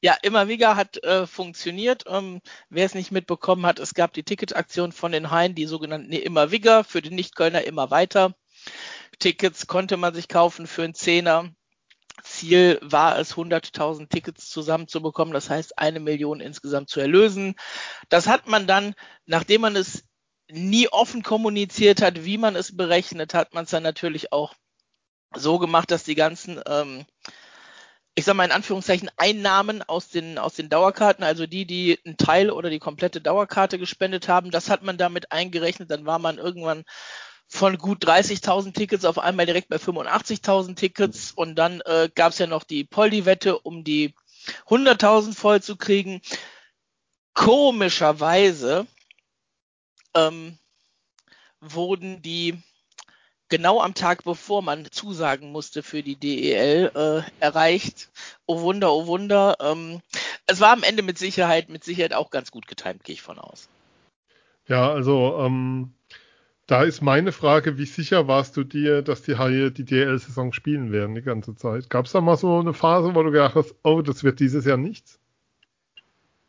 [0.00, 2.04] Ja, immer wieder hat äh, funktioniert.
[2.08, 6.08] Ähm, wer es nicht mitbekommen hat, es gab die Ticketaktion von den Haien, die sogenannten
[6.08, 8.34] nee, immer Wigger, für den Nicht-Kölner immer weiter.
[9.18, 11.50] Tickets konnte man sich kaufen für einen Zehner.
[12.22, 17.54] Ziel war es, 100.000 Tickets zusammenzubekommen, das heißt eine Million insgesamt zu erlösen.
[18.08, 18.94] Das hat man dann,
[19.26, 20.04] nachdem man es
[20.48, 24.54] nie offen kommuniziert hat, wie man es berechnet hat, man es dann natürlich auch
[25.36, 27.04] so gemacht, dass die ganzen ähm,
[28.16, 32.16] ich sag mal in Anführungszeichen Einnahmen aus den aus den Dauerkarten, also die, die einen
[32.16, 35.90] Teil oder die komplette Dauerkarte gespendet haben, das hat man damit eingerechnet.
[35.90, 36.84] Dann war man irgendwann
[37.48, 42.38] von gut 30.000 Tickets auf einmal direkt bei 85.000 Tickets und dann äh, gab es
[42.38, 44.14] ja noch die Poldi-Wette, um die
[44.68, 46.20] 100.000 voll zu kriegen.
[47.34, 48.86] Komischerweise
[50.14, 50.58] ähm,
[51.60, 52.62] wurden die
[53.54, 58.10] genau am Tag, bevor man zusagen musste für die DEL, äh, erreicht.
[58.46, 59.56] Oh Wunder, oh Wunder.
[59.60, 60.00] Ähm,
[60.48, 63.38] es war am Ende mit Sicherheit, mit Sicherheit auch ganz gut getimt, gehe ich von
[63.38, 63.68] aus.
[64.66, 65.92] Ja, also ähm,
[66.66, 70.90] da ist meine Frage, wie sicher warst du dir, dass die Haie die DEL-Saison spielen
[70.90, 71.90] werden die ganze Zeit?
[71.90, 74.64] Gab es da mal so eine Phase, wo du gedacht hast, oh, das wird dieses
[74.64, 75.20] Jahr nichts?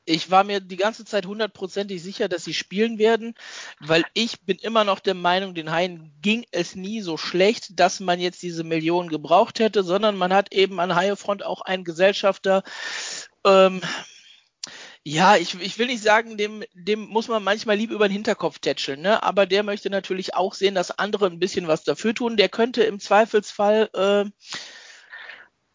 [0.05, 3.35] Ich war mir die ganze Zeit hundertprozentig sicher, dass sie spielen werden,
[3.79, 7.99] weil ich bin immer noch der Meinung, den Haien ging es nie so schlecht, dass
[7.99, 12.63] man jetzt diese Millionen gebraucht hätte, sondern man hat eben an Haiefront auch einen Gesellschafter,
[13.45, 13.81] ähm,
[15.07, 18.57] ja, ich, ich will nicht sagen, dem, dem muss man manchmal lieb über den Hinterkopf
[18.57, 19.21] tätscheln, ne?
[19.21, 22.37] aber der möchte natürlich auch sehen, dass andere ein bisschen was dafür tun.
[22.37, 24.25] Der könnte im Zweifelsfall äh,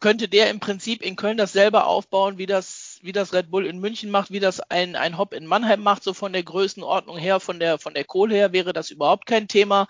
[0.00, 3.78] könnte der im Prinzip in Köln dasselbe aufbauen, wie das, wie das Red Bull in
[3.78, 7.40] München macht, wie das ein, ein Hop in Mannheim macht, so von der Größenordnung her,
[7.40, 9.86] von der, von der Kohle her wäre das überhaupt kein Thema.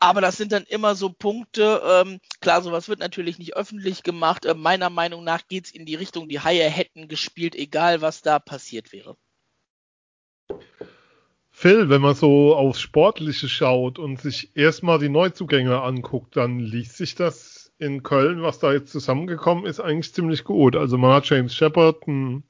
[0.00, 1.82] Aber das sind dann immer so Punkte.
[1.84, 4.44] Ähm, klar, sowas wird natürlich nicht öffentlich gemacht.
[4.44, 8.38] Äh, meiner Meinung nach geht's in die Richtung, die Haie hätten gespielt, egal was da
[8.38, 9.16] passiert wäre.
[11.50, 16.96] Phil, wenn man so aufs Sportliche schaut und sich erstmal die Neuzugänge anguckt, dann liest
[16.96, 20.76] sich das in Köln, was da jetzt zusammengekommen ist, eigentlich ziemlich gut.
[20.76, 22.42] Also man hat James Shepard, einen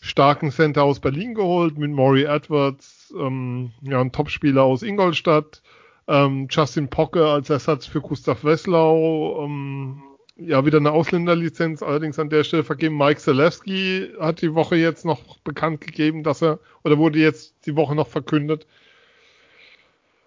[0.00, 5.62] starken Center aus Berlin geholt, mit Maury Edwards, ähm, ja, ein Topspieler aus Ingolstadt,
[6.08, 10.02] ähm, Justin Pocke als Ersatz für Gustav Wesslau, ähm,
[10.38, 12.96] ja, wieder eine Ausländerlizenz, allerdings an der Stelle vergeben.
[12.96, 17.74] Mike Zalewski hat die Woche jetzt noch bekannt gegeben, dass er, oder wurde jetzt die
[17.74, 18.66] Woche noch verkündet.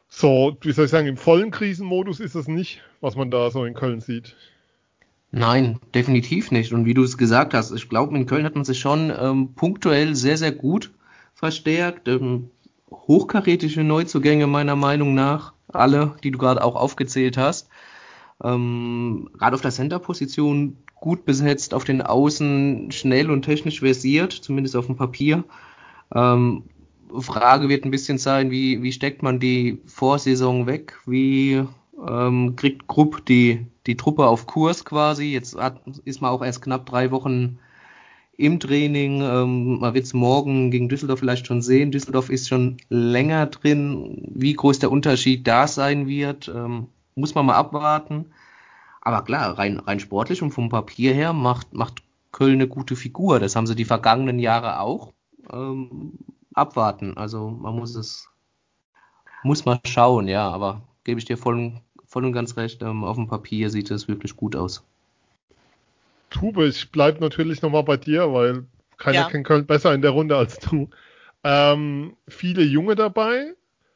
[0.10, 3.64] So, wie soll ich sagen, im vollen Krisenmodus ist es nicht, was man da so
[3.64, 4.36] in Köln sieht.
[5.32, 6.74] Nein, definitiv nicht.
[6.74, 9.54] Und wie du es gesagt hast, ich glaube, in Köln hat man sich schon ähm,
[9.54, 10.92] punktuell sehr, sehr gut
[11.36, 12.08] verstärkt.
[12.08, 12.50] Ähm,
[12.90, 17.70] hochkarätische Neuzugänge meiner Meinung nach, alle, die du gerade auch aufgezählt hast.
[18.44, 24.76] Ähm, gerade auf der Center-Position gut besetzt, auf den Außen schnell und technisch versiert, zumindest
[24.76, 25.44] auf dem Papier.
[26.14, 26.64] Ähm,
[27.20, 30.98] Frage wird ein bisschen sein, wie, wie steckt man die Vorsaison weg?
[31.06, 31.64] Wie
[32.08, 35.32] ähm, kriegt Grupp die, die Truppe auf Kurs quasi?
[35.34, 37.60] Jetzt hat, ist man auch erst knapp drei Wochen
[38.38, 39.22] im Training.
[39.22, 41.92] Ähm, man wird es morgen gegen Düsseldorf vielleicht schon sehen.
[41.92, 44.30] Düsseldorf ist schon länger drin.
[44.34, 48.26] Wie groß der Unterschied da sein wird, ähm, muss man mal abwarten.
[49.02, 53.40] Aber klar, rein, rein sportlich und vom Papier her macht, macht Köln eine gute Figur.
[53.40, 55.14] Das haben sie die vergangenen Jahre auch.
[55.52, 56.14] Ähm,
[56.60, 57.18] abwarten.
[57.18, 58.30] Also man muss es,
[59.44, 61.74] muss mal schauen, ja, aber gebe ich dir voll,
[62.06, 62.82] voll und ganz recht.
[62.82, 64.84] Ähm, auf dem Papier sieht es wirklich gut aus.
[66.30, 68.66] Tube, ich bleibe natürlich nochmal bei dir, weil
[68.98, 69.30] keiner ja.
[69.30, 70.90] kennt Köln besser in der Runde als du.
[71.44, 73.56] Ähm, viele Junge dabei.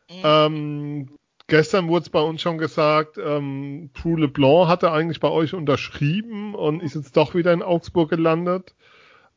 [0.09, 0.21] Mhm.
[0.23, 1.09] Ähm,
[1.47, 6.55] gestern wurde es bei uns schon gesagt, ähm, True LeBlanc hatte eigentlich bei euch unterschrieben
[6.55, 8.73] und ist jetzt doch wieder in Augsburg gelandet.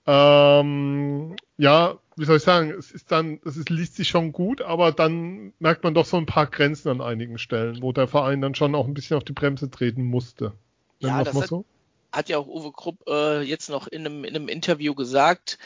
[0.06, 4.62] Ähm, ja, wie soll ich sagen, es ist dann, es ist, liest sich schon gut,
[4.62, 8.40] aber dann merkt man doch so ein paar Grenzen an einigen Stellen, wo der Verein
[8.40, 10.52] dann schon auch ein bisschen auf die Bremse treten musste.
[11.00, 11.64] Ja, das hat, so?
[12.12, 15.58] hat ja auch Uwe Krupp äh, jetzt noch in einem, in einem Interview gesagt.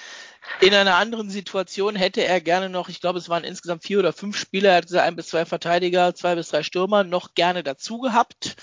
[0.60, 4.12] In einer anderen Situation hätte er gerne noch, ich glaube, es waren insgesamt vier oder
[4.12, 7.62] fünf Spieler, er hat gesagt, ein bis zwei Verteidiger, zwei bis drei Stürmer, noch gerne
[7.62, 8.56] dazu gehabt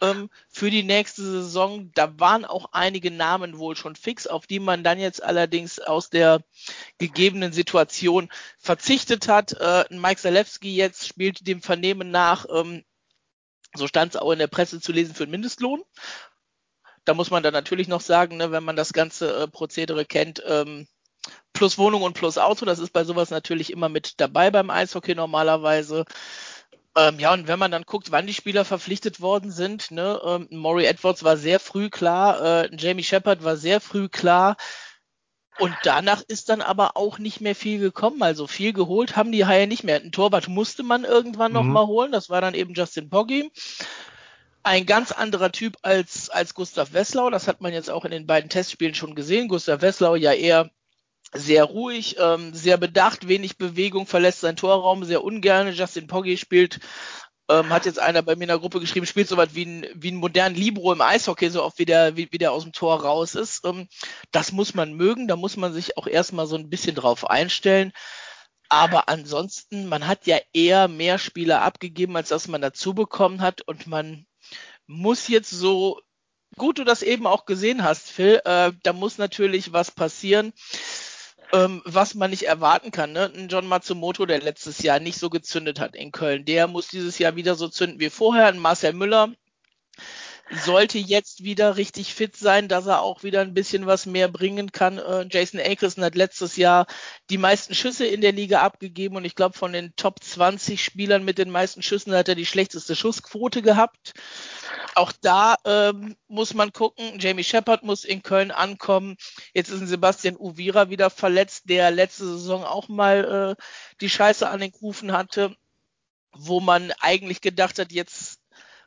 [0.00, 1.90] ähm, für die nächste Saison.
[1.94, 6.10] Da waren auch einige Namen wohl schon fix, auf die man dann jetzt allerdings aus
[6.10, 6.42] der
[6.98, 9.52] gegebenen Situation verzichtet hat.
[9.52, 12.84] Äh, Mike Zalewski jetzt spielt dem Vernehmen nach, ähm,
[13.74, 15.82] so stand es auch in der Presse zu lesen, für einen Mindestlohn.
[17.04, 20.42] Da muss man dann natürlich noch sagen, ne, wenn man das ganze äh, Prozedere kennt,
[20.46, 20.86] ähm,
[21.52, 25.14] plus Wohnung und plus Auto, das ist bei sowas natürlich immer mit dabei beim Eishockey
[25.14, 26.04] normalerweise.
[26.96, 30.48] Ähm, ja, und wenn man dann guckt, wann die Spieler verpflichtet worden sind, ne, ähm,
[30.50, 34.56] Maury Edwards war sehr früh klar, äh, Jamie Shepard war sehr früh klar.
[35.58, 38.22] Und danach ist dann aber auch nicht mehr viel gekommen.
[38.22, 39.96] Also viel geholt haben die Haie nicht mehr.
[39.96, 41.58] Ein Torwart musste man irgendwann mhm.
[41.58, 42.12] noch mal holen.
[42.12, 43.50] Das war dann eben Justin Poggi
[44.62, 47.30] ein ganz anderer Typ als, als Gustav Wesslau.
[47.30, 49.48] Das hat man jetzt auch in den beiden Testspielen schon gesehen.
[49.48, 50.70] Gustav Wesslau ja eher
[51.32, 55.72] sehr ruhig, ähm, sehr bedacht, wenig Bewegung, verlässt seinen Torraum sehr ungern.
[55.72, 56.80] Justin Poggi spielt,
[57.48, 59.86] ähm, hat jetzt einer bei mir in der Gruppe geschrieben, spielt so was wie ein,
[59.94, 62.72] wie ein modernen Libro im Eishockey, so oft wie der, wie, wie der aus dem
[62.72, 63.64] Tor raus ist.
[63.64, 63.88] Ähm,
[64.32, 67.92] das muss man mögen, da muss man sich auch erstmal so ein bisschen drauf einstellen.
[68.68, 73.62] Aber ansonsten, man hat ja eher mehr Spieler abgegeben, als dass man dazu bekommen hat
[73.62, 74.26] und man
[74.86, 76.00] muss jetzt so
[76.56, 80.52] gut du das eben auch gesehen hast, Phil, äh, da muss natürlich was passieren,
[81.52, 83.12] ähm, was man nicht erwarten kann.
[83.12, 83.30] Ne?
[83.34, 87.18] Ein John Matsumoto, der letztes Jahr nicht so gezündet hat in Köln, der muss dieses
[87.18, 88.46] Jahr wieder so zünden wie vorher.
[88.46, 89.32] Ein Marcel Müller
[90.50, 94.72] sollte jetzt wieder richtig fit sein, dass er auch wieder ein bisschen was mehr bringen
[94.72, 94.98] kann.
[94.98, 96.86] Äh, Jason Akerson hat letztes Jahr
[97.30, 101.24] die meisten Schüsse in der Liga abgegeben und ich glaube von den Top 20 Spielern
[101.24, 104.12] mit den meisten Schüssen hat er die schlechteste Schussquote gehabt.
[104.94, 107.18] Auch da ähm, muss man gucken.
[107.20, 109.16] Jamie Shepard muss in Köln ankommen.
[109.54, 113.62] Jetzt ist ein Sebastian Uvira wieder verletzt, der letzte Saison auch mal äh,
[114.00, 115.54] die Scheiße an den Kufen hatte,
[116.32, 118.39] wo man eigentlich gedacht hat, jetzt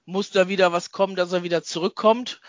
[0.06, 2.42] muss da wieder was kommen, dass er wieder zurückkommt.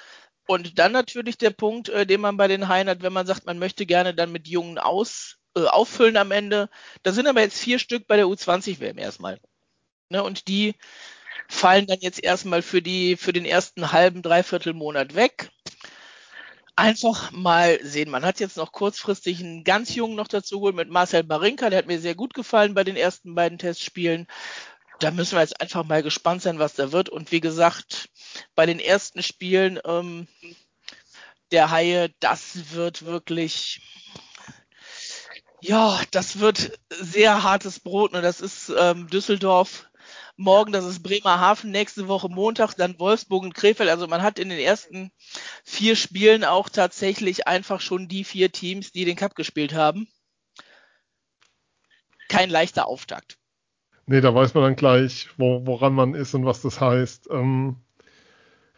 [0.47, 3.47] Und dann natürlich der Punkt, äh, den man bei den Haien hat, wenn man sagt,
[3.47, 6.69] man möchte gerne dann mit Jungen aus, äh, auffüllen am Ende.
[7.03, 9.41] Da sind aber jetzt vier Stück bei der U20-WM erstmal.
[10.11, 10.75] Ne, und die
[11.49, 15.51] fallen dann jetzt erstmal für die, für den ersten halben, dreiviertel Monat weg.
[16.77, 18.11] einfach mal sehen.
[18.11, 21.79] Man hat jetzt noch kurzfristig einen ganz jungen noch dazu geholt mit Marcel Barinka, der
[21.79, 24.27] hat mir sehr gut gefallen bei den ersten beiden Testspielen.
[25.01, 27.09] Da müssen wir jetzt einfach mal gespannt sein, was da wird.
[27.09, 28.11] Und wie gesagt,
[28.55, 30.29] bei den ersten Spielen ähm,
[31.51, 33.81] der Haie, das wird wirklich,
[35.61, 38.13] ja, das wird sehr hartes Brot.
[38.13, 38.23] Ne?
[38.23, 39.87] Das ist ähm, Düsseldorf
[40.37, 43.89] morgen, das ist Bremerhaven, nächste Woche Montag, dann Wolfsburg und Krefeld.
[43.89, 45.13] Also man hat in den ersten
[45.65, 50.09] vier Spielen auch tatsächlich einfach schon die vier Teams, die den Cup gespielt haben.
[52.29, 53.39] Kein leichter Auftakt.
[54.07, 57.29] Nee, da weiß man dann gleich, wo, woran man ist und was das heißt.
[57.31, 57.77] Ähm,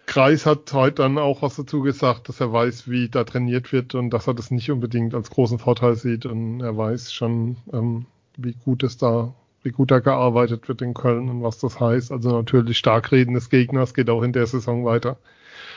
[0.07, 3.97] Kreis hat heute dann auch was dazu gesagt, dass er weiß, wie da trainiert wird
[3.97, 8.07] und dass er das nicht unbedingt als großen Vorteil sieht und er weiß schon, ähm,
[8.37, 9.35] wie gut es da
[9.67, 12.13] wie gut da gearbeitet wird in Köln und was das heißt.
[12.13, 15.19] Also natürlich Starkreden des Gegners geht auch in der Saison weiter.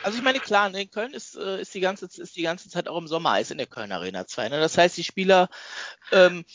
[0.04, 2.88] Also ich meine, klar, in Köln ist, äh, ist, die ganze, ist die ganze Zeit
[2.88, 4.50] auch im Sommer Eis in der Köln Arena 2.
[4.50, 4.60] Ne?
[4.60, 5.50] Das heißt, die Spieler
[6.12, 6.46] ähm,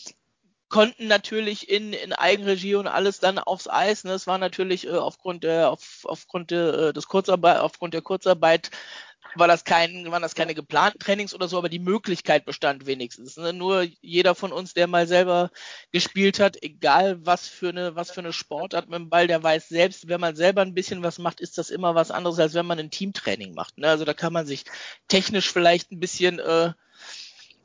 [0.68, 4.04] konnten natürlich in, in Eigenregie und alles dann aufs Eis.
[4.04, 4.12] Ne?
[4.12, 8.70] Es war natürlich äh, aufgrund der, auf, aufgrund der, äh, des Kurzarbeit, aufgrund der Kurzarbeit
[9.36, 13.36] war das kein, waren das keine geplanten Trainings oder so, aber die Möglichkeit bestand wenigstens.
[13.36, 13.52] Ne?
[13.52, 15.50] Nur jeder von uns, der mal selber
[15.92, 19.68] gespielt hat, egal was für eine, was für eine Sportart mit dem Ball, der weiß
[19.68, 22.66] selbst, wenn man selber ein bisschen was macht, ist das immer was anderes, als wenn
[22.66, 23.78] man ein Teamtraining macht.
[23.78, 23.88] Ne?
[23.88, 24.64] Also da kann man sich
[25.08, 26.72] technisch vielleicht ein bisschen äh,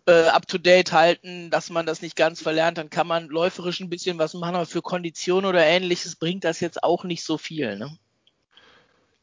[0.06, 3.80] äh, up to date halten, dass man das nicht ganz verlernt, dann kann man läuferisch
[3.80, 7.38] ein bisschen was machen, aber für Kondition oder ähnliches bringt das jetzt auch nicht so
[7.38, 7.78] viel.
[7.78, 7.98] Ne?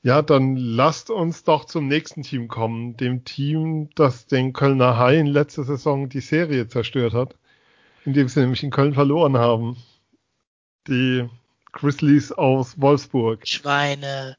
[0.03, 5.27] Ja, dann lasst uns doch zum nächsten Team kommen, dem Team, das den Kölner Haien
[5.27, 7.35] letzte Saison die Serie zerstört hat,
[8.05, 9.77] indem sie nämlich in Köln verloren haben.
[10.87, 11.29] Die
[11.73, 13.47] Grizzlies aus Wolfsburg.
[13.49, 14.37] Schweine.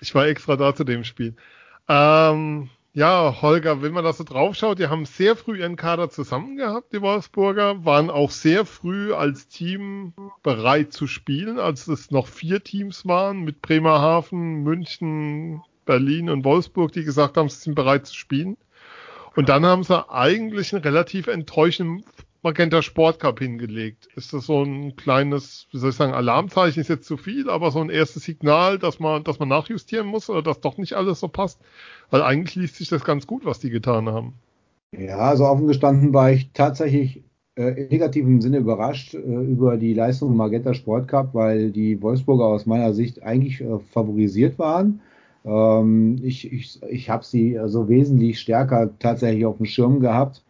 [0.00, 1.34] Ich war extra da zu dem Spiel.
[1.88, 6.56] Ähm, ja, Holger, wenn man das so draufschaut, die haben sehr früh ihren Kader zusammen
[6.56, 12.28] gehabt, die Wolfsburger, waren auch sehr früh als Team bereit zu spielen, als es noch
[12.28, 18.06] vier Teams waren mit Bremerhaven, München, Berlin und Wolfsburg, die gesagt haben, sie sind bereit
[18.06, 18.56] zu spielen.
[19.34, 22.04] Und dann haben sie eigentlich einen relativ enttäuschenden
[22.44, 24.06] Magenta Sport Cup hingelegt.
[24.14, 27.70] Ist das so ein kleines, wie soll ich sagen, Alarmzeichen ist jetzt zu viel, aber
[27.70, 31.20] so ein erstes Signal, dass man, dass man nachjustieren muss oder dass doch nicht alles
[31.20, 31.58] so passt?
[32.10, 34.34] Weil eigentlich liest sich das ganz gut, was die getan haben.
[34.96, 37.24] Ja, also offen gestanden war ich tatsächlich
[37.56, 42.44] äh, im negativen Sinne überrascht äh, über die Leistung Magenta Sport Cup, weil die Wolfsburger
[42.44, 45.00] aus meiner Sicht eigentlich äh, favorisiert waren.
[45.44, 50.43] Ähm, ich ich, ich habe sie also wesentlich stärker tatsächlich auf dem Schirm gehabt.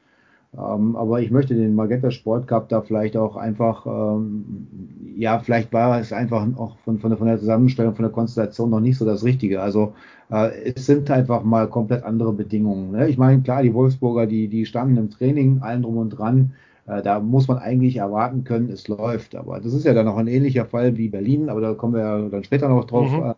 [0.56, 4.68] Ähm, aber ich möchte den Magenta Sport Cup da vielleicht auch einfach, ähm,
[5.16, 8.70] ja, vielleicht war es einfach auch von, von, der, von der Zusammenstellung, von der Konstellation
[8.70, 9.60] noch nicht so das Richtige.
[9.60, 9.94] Also
[10.30, 12.92] äh, es sind einfach mal komplett andere Bedingungen.
[12.92, 13.08] Ne?
[13.08, 16.52] Ich meine, klar, die Wolfsburger, die, die standen im Training, allen drum und dran.
[16.86, 19.34] Äh, da muss man eigentlich erwarten können, es läuft.
[19.34, 22.00] Aber das ist ja dann auch ein ähnlicher Fall wie Berlin, aber da kommen wir
[22.00, 23.10] ja dann später noch drauf.
[23.10, 23.34] Mhm.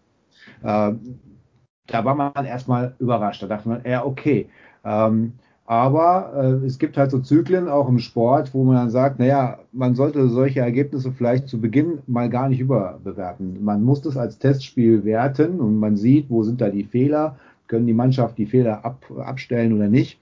[0.62, 0.92] Äh,
[1.87, 3.42] da war man erstmal überrascht.
[3.42, 4.48] Da dachte man, ja, okay.
[4.85, 5.33] Ähm,
[5.66, 9.59] aber äh, es gibt halt so Zyklen auch im Sport, wo man dann sagt, naja,
[9.72, 13.64] man sollte solche Ergebnisse vielleicht zu Beginn mal gar nicht überbewerten.
[13.64, 17.88] Man muss das als Testspiel werten und man sieht, wo sind da die Fehler, können
[17.88, 20.20] die Mannschaft die Fehler ab, abstellen oder nicht.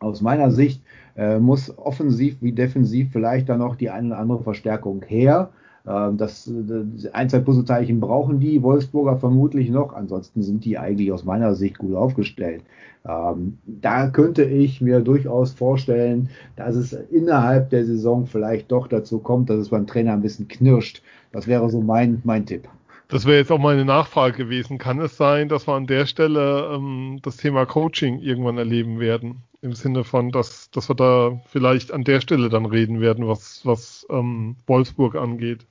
[0.00, 0.82] Aus meiner Sicht
[1.16, 5.48] äh, muss offensiv wie defensiv vielleicht dann noch die eine oder andere Verstärkung her.
[5.86, 9.92] Ähm, das, das ein, zwei Puzzleteilchen brauchen die Wolfsburger vermutlich noch.
[9.92, 12.62] Ansonsten sind die eigentlich aus meiner Sicht gut aufgestellt.
[13.06, 19.18] Ähm, da könnte ich mir durchaus vorstellen, dass es innerhalb der Saison vielleicht doch dazu
[19.18, 21.02] kommt, dass es beim Trainer ein bisschen knirscht.
[21.32, 22.68] Das wäre so mein, mein Tipp.
[23.08, 24.78] Das wäre jetzt auch meine Nachfrage gewesen.
[24.78, 29.42] Kann es sein, dass wir an der Stelle ähm, das Thema Coaching irgendwann erleben werden?
[29.60, 33.60] Im Sinne von, dass, dass wir da vielleicht an der Stelle dann reden werden, was,
[33.64, 35.66] was ähm, Wolfsburg angeht.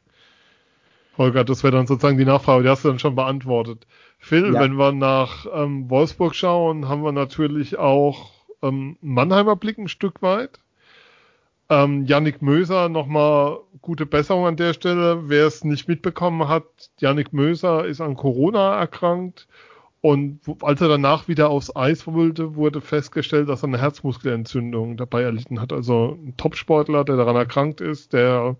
[1.18, 3.86] Holger, das wäre dann sozusagen die Nachfrage, die hast du dann schon beantwortet.
[4.20, 4.60] Phil, ja.
[4.60, 10.22] wenn wir nach ähm, Wolfsburg schauen, haben wir natürlich auch ähm, Mannheimer Blick ein Stück
[10.22, 10.60] weit.
[11.70, 15.30] Ähm, Yannick Möser, nochmal gute Besserung an der Stelle.
[15.30, 16.66] Wer es nicht mitbekommen hat,
[17.00, 19.48] Yannick Möser ist an Corona erkrankt
[20.04, 25.22] und als er danach wieder aufs Eis wollte, wurde festgestellt, dass er eine Herzmuskelentzündung dabei
[25.22, 25.72] erlitten hat.
[25.72, 28.58] Also ein Topsportler, der daran erkrankt ist, der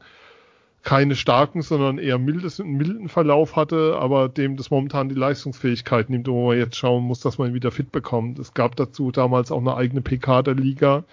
[0.84, 6.28] keine starken, sondern eher mildes, milden Verlauf hatte, aber dem das momentan die Leistungsfähigkeit nimmt,
[6.28, 8.38] wo man jetzt schauen muss, dass man ihn wieder fit bekommt.
[8.38, 11.06] Es gab dazu damals auch eine eigene PK der Liga,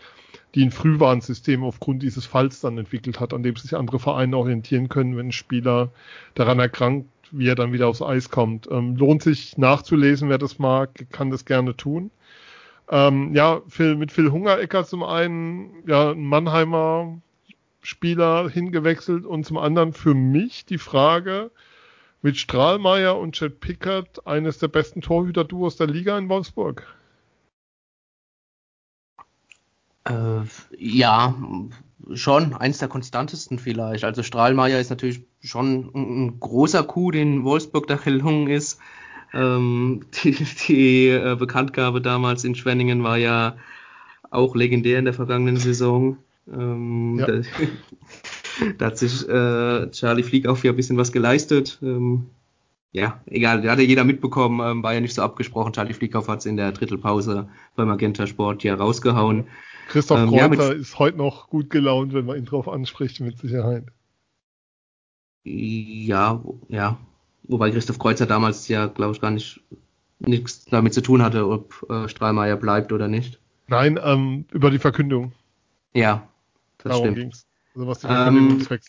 [0.56, 4.88] die ein Frühwarnsystem aufgrund dieses Falls dann entwickelt hat, an dem sich andere Vereine orientieren
[4.88, 5.90] können, wenn ein Spieler
[6.34, 8.68] daran erkrankt, wie er dann wieder aufs Eis kommt.
[8.72, 12.10] Ähm, lohnt sich nachzulesen, wer das mag, kann das gerne tun.
[12.90, 17.20] Ähm, ja, Phil, mit Phil Hungerecker zum einen, ja, ein Mannheimer
[17.82, 21.50] Spieler hingewechselt und zum anderen für mich die Frage,
[22.22, 26.86] mit Strahlmeier und Chet Pickard eines der besten Torhüter-Duos der Liga in Wolfsburg.
[30.04, 30.42] Äh,
[30.76, 31.34] ja,
[32.14, 34.04] schon eins der konstantesten vielleicht.
[34.04, 38.78] Also Strahlmeier ist natürlich schon ein, großer Coup, den Wolfsburg da gelungen ist.
[39.32, 40.32] Ähm, die,
[40.68, 43.56] die äh, Bekanntgabe damals in Schwenningen war ja
[44.30, 46.18] auch legendär in der vergangenen Saison.
[46.53, 47.26] Ähm, ja.
[47.26, 47.42] da,
[48.78, 51.78] da, hat sich äh, Charlie Flieg auch wieder ein bisschen was geleistet.
[51.82, 52.26] Ähm,
[52.92, 55.72] ja, egal, da hat ja jeder mitbekommen, ähm, war ja nicht so abgesprochen.
[55.72, 59.46] Charlie Flieghoff hat es in der Drittelpause beim Magenta Sport ja rausgehauen.
[59.88, 63.38] Christoph ähm, Kreuzer ja, ist heute noch gut gelaunt, wenn man ihn drauf anspricht, mit
[63.38, 63.84] Sicherheit.
[65.44, 66.98] Ja, ja.
[67.44, 69.61] Wobei Christoph Kreuzer damals ja, glaube ich, gar nicht
[70.18, 73.40] nichts damit zu tun hatte, ob äh, Strahlmeier bleibt oder nicht.
[73.68, 75.32] Nein, ähm, über die Verkündung.
[75.94, 76.28] Ja,
[76.82, 77.18] das Darum stimmt.
[77.18, 77.46] Ging's.
[77.74, 78.82] Also was die ähm, angeht.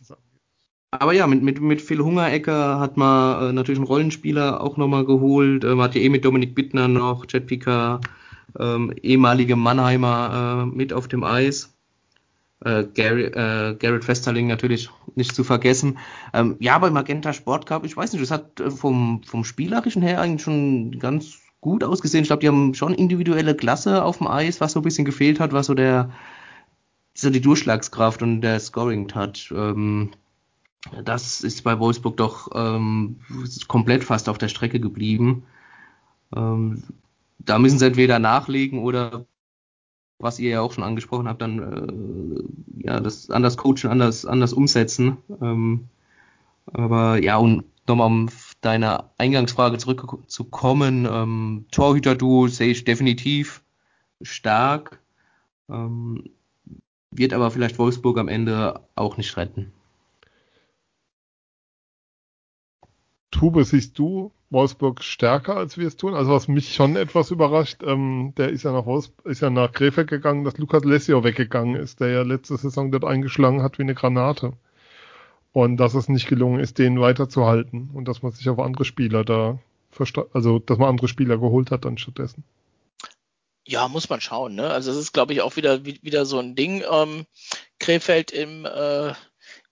[0.91, 5.05] Aber ja, mit, mit, mit Phil Hungerecker hat man äh, natürlich einen Rollenspieler auch nochmal
[5.05, 5.63] geholt.
[5.63, 8.05] Man hat ja eh mit Dominik Bittner noch, Jet Picard,
[8.59, 11.73] ähm, ehemalige Mannheimer äh, mit auf dem Eis.
[12.63, 15.97] Äh, Gary, äh, Garrett Festerling natürlich nicht zu vergessen.
[16.33, 20.01] Ähm, ja, bei Magenta Sport Cup, ich weiß nicht, das hat äh, vom, vom Spielerischen
[20.01, 22.23] her eigentlich schon ganz gut ausgesehen.
[22.23, 25.39] Ich glaube, die haben schon individuelle Klasse auf dem Eis, was so ein bisschen gefehlt
[25.39, 26.11] hat, was so der
[27.13, 29.53] so die Durchschlagskraft und der Scoring-Touch.
[29.55, 30.11] Ähm,
[31.03, 33.19] das ist bei Wolfsburg doch ähm,
[33.67, 35.43] komplett fast auf der Strecke geblieben.
[36.35, 36.83] Ähm,
[37.39, 39.25] da müssen sie entweder nachlegen oder
[40.17, 41.59] was ihr ja auch schon angesprochen habt, dann
[42.77, 45.17] äh, ja das anders coachen, anders anders umsetzen.
[45.41, 45.89] Ähm,
[46.65, 48.29] aber ja und nochmal um
[48.61, 53.63] deine Eingangsfrage zurückzukommen, ähm, Torhüter-Duo sehe ich definitiv
[54.21, 54.99] stark,
[55.69, 56.29] ähm,
[57.11, 59.71] wird aber vielleicht Wolfsburg am Ende auch nicht retten.
[63.31, 66.13] Tube, siehst du Wolfsburg stärker, als wir es tun?
[66.13, 69.71] Also was mich schon etwas überrascht, ähm, der ist ja nach Wolfsburg, ist ja nach
[69.71, 73.83] Krefeld gegangen, dass Lukas Lessio weggegangen ist, der ja letzte Saison dort eingeschlagen hat wie
[73.83, 74.53] eine Granate.
[75.53, 79.23] Und dass es nicht gelungen ist, den weiterzuhalten und dass man sich auf andere Spieler
[79.25, 79.59] da
[80.33, 82.43] also dass man andere Spieler geholt hat dann stattdessen.
[83.65, 84.55] Ja, muss man schauen.
[84.55, 84.69] Ne?
[84.69, 86.83] Also es ist, glaube ich, auch wieder wieder so ein Ding.
[86.89, 87.25] Ähm,
[87.79, 89.13] Krefeld im äh,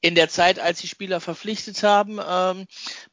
[0.02, 2.68] in der Zeit, als die Spieler verpflichtet haben, ähm,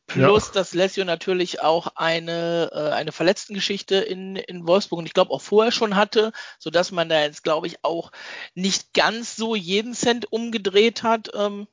[0.07, 0.53] plus ja.
[0.55, 5.41] dass Lesio natürlich auch eine, äh, eine Verletztengeschichte in, in Wolfsburg und ich glaube auch
[5.43, 8.13] vorher schon hatte, so dass man da jetzt, glaube ich, auch
[8.55, 11.31] nicht ganz so jeden Cent umgedreht hat.
[11.35, 11.67] Ähm,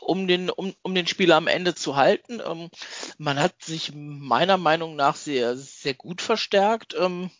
[0.00, 2.40] um den, um, um den Spieler am Ende zu halten.
[2.44, 2.70] Ähm,
[3.18, 6.96] man hat sich meiner Meinung nach sehr, sehr gut verstärkt.
[6.98, 7.30] Ähm,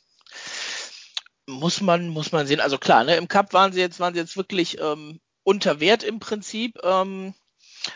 [1.53, 2.61] muss man, muss man sehen.
[2.61, 6.03] Also klar, ne, im Cup waren sie jetzt, waren sie jetzt wirklich ähm, unter Wert
[6.03, 6.79] im Prinzip.
[6.83, 7.35] Ähm,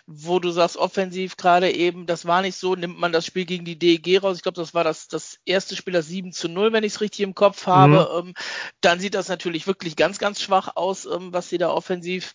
[0.06, 3.64] wo du sagst, offensiv gerade eben, das war nicht so, nimmt man das Spiel gegen
[3.64, 4.36] die DEG raus.
[4.36, 7.00] Ich glaube, das war das, das erste Spiel, das 7 zu 0, wenn ich es
[7.00, 8.22] richtig im Kopf habe.
[8.22, 8.28] Mhm.
[8.28, 8.34] Ähm,
[8.80, 12.34] dann sieht das natürlich wirklich ganz, ganz schwach aus, ähm, was sie da offensiv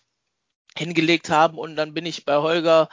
[0.76, 1.58] hingelegt haben.
[1.58, 2.88] Und dann bin ich bei Holger.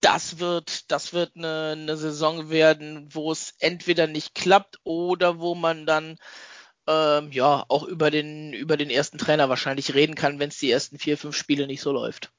[0.00, 5.56] Das wird, das wird eine, eine Saison werden, wo es entweder nicht klappt oder wo
[5.56, 6.18] man dann
[6.88, 10.70] ähm, ja auch über den, über den ersten Trainer wahrscheinlich reden kann, wenn es die
[10.70, 12.32] ersten vier, fünf Spiele nicht so läuft.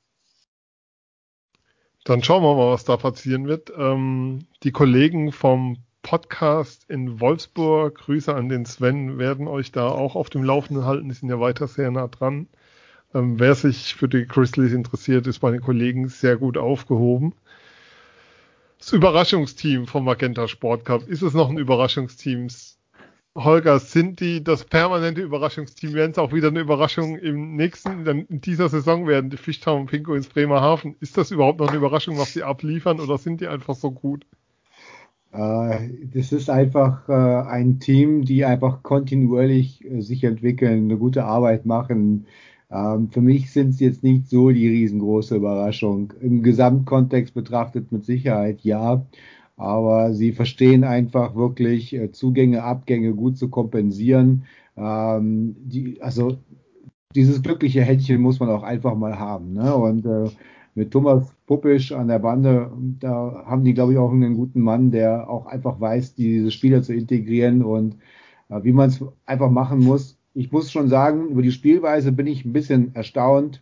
[2.03, 3.71] Dann schauen wir mal, was da passieren wird.
[3.77, 10.15] Ähm, die Kollegen vom Podcast in Wolfsburg, Grüße an den Sven, werden euch da auch
[10.15, 11.09] auf dem Laufenden halten.
[11.09, 12.47] Die sind ja weiter sehr nah dran.
[13.13, 17.35] Ähm, wer sich für die Grizzlies interessiert, ist bei den Kollegen sehr gut aufgehoben.
[18.79, 21.07] Das Überraschungsteam vom Magenta Sport Cup.
[21.07, 22.47] Ist es noch ein Überraschungsteam?
[23.35, 25.93] Holger, sind die das permanente Überraschungsteam?
[25.93, 29.91] Werden es auch wieder eine Überraschung im nächsten, in dieser Saison werden, die Fischtown und
[29.91, 30.95] Pinko ins Bremerhaven?
[30.99, 34.25] Ist das überhaupt noch eine Überraschung, was sie abliefern oder sind die einfach so gut?
[35.31, 41.25] Äh, das ist einfach äh, ein Team, die einfach kontinuierlich äh, sich entwickeln, eine gute
[41.25, 42.25] Arbeit machen.
[42.71, 46.13] Ähm, für mich sind sie jetzt nicht so die riesengroße Überraschung.
[46.19, 49.05] Im Gesamtkontext betrachtet mit Sicherheit ja
[49.59, 54.45] aber sie verstehen einfach wirklich äh, Zugänge, Abgänge gut zu kompensieren.
[54.77, 56.37] Ähm, die, also
[57.13, 59.53] dieses glückliche Händchen muss man auch einfach mal haben.
[59.53, 59.75] Ne?
[59.75, 60.29] Und äh,
[60.75, 64.91] mit Thomas Puppisch an der Bande, da haben die, glaube ich, auch einen guten Mann,
[64.91, 67.97] der auch einfach weiß, diese Spieler zu integrieren und
[68.47, 70.17] äh, wie man es einfach machen muss.
[70.33, 73.61] Ich muss schon sagen, über die Spielweise bin ich ein bisschen erstaunt.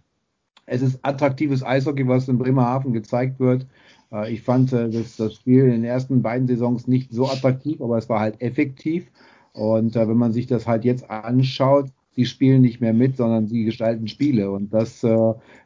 [0.68, 3.66] Es ist attraktives Eishockey, was in Bremerhaven gezeigt wird.
[4.12, 7.82] Äh, ich fand äh, das, das Spiel in den ersten beiden Saisons nicht so attraktiv,
[7.82, 9.12] aber es war halt effektiv.
[9.54, 13.48] Und äh, wenn man sich das halt jetzt anschaut, die spielen nicht mehr mit, sondern
[13.48, 14.50] sie gestalten Spiele.
[14.50, 15.06] Und das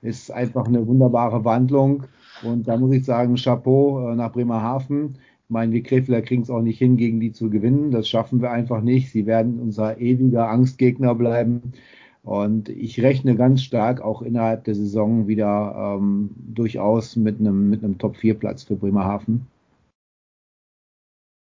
[0.01, 2.03] ist einfach eine wunderbare Wandlung.
[2.43, 5.13] Und da muss ich sagen, Chapeau nach Bremerhaven.
[5.45, 7.91] Ich meine, wir Krefeler kriegen es auch nicht hin, gegen die zu gewinnen.
[7.91, 9.13] Das schaffen wir einfach nicht.
[9.13, 11.71] Sie werden unser ewiger Angstgegner bleiben.
[12.23, 17.83] Und ich rechne ganz stark auch innerhalb der Saison wieder ähm, durchaus mit einem mit
[17.83, 19.47] einem Top 4 Platz für Bremerhaven.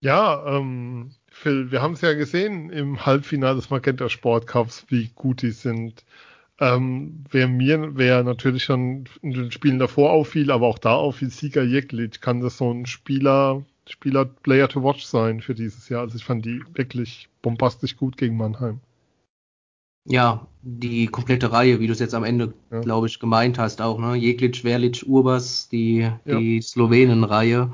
[0.05, 5.11] Ja, ähm, Phil, wir haben es ja gesehen im Halbfinale des Magenta Sport Cups, wie
[5.14, 6.05] gut die sind.
[6.61, 11.31] Ähm, wer mir, wer natürlich schon in den Spielen davor auffiel, aber auch da auffiel,
[11.31, 16.03] Sieger Jeklic, kann das so ein Spieler, Spieler Player to Watch sein für dieses Jahr.
[16.03, 18.81] Also ich fand die wirklich bombastisch gut gegen Mannheim.
[20.07, 22.81] Ja, die komplette Reihe, wie du es jetzt am Ende, ja.
[22.81, 24.15] glaube ich, gemeint hast, auch, ne?
[24.15, 26.63] Jeklic, Verlic, Urbas, die, die ja.
[26.63, 27.73] Slowenen-Reihe.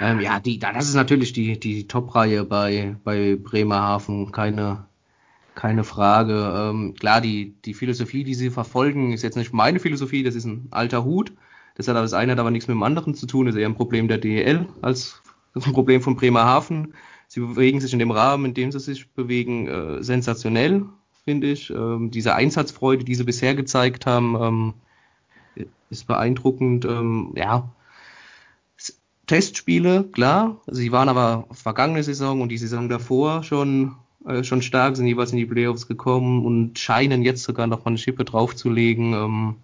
[0.00, 4.86] Ähm, ja, die, das ist natürlich die, die Top-Reihe bei, bei Bremerhaven, keine,
[5.54, 6.52] keine Frage.
[6.56, 10.44] Ähm, klar, die, die Philosophie, die sie verfolgen, ist jetzt nicht meine Philosophie, das ist
[10.44, 11.32] ein alter Hut.
[11.76, 13.68] Das hat das eine hat aber nichts mit dem anderen zu tun, das ist eher
[13.68, 15.20] ein Problem der DEL als
[15.54, 16.94] ein Problem von Bremerhaven.
[17.26, 20.84] Sie bewegen sich in dem Rahmen, in dem sie sich bewegen, äh, sensationell
[21.24, 21.70] finde ich.
[21.70, 24.36] Ähm, diese Einsatzfreude, die sie bisher gezeigt haben,
[25.56, 26.84] ähm, ist beeindruckend.
[26.84, 27.70] Ähm, ja,
[29.26, 30.60] Testspiele, klar.
[30.66, 33.96] Sie waren aber vergangene Saison und die Saison davor schon
[34.26, 37.90] äh, schon stark, sind jeweils in die Playoffs gekommen und scheinen jetzt sogar noch mal
[37.90, 39.12] eine Schippe draufzulegen.
[39.12, 39.56] Ähm,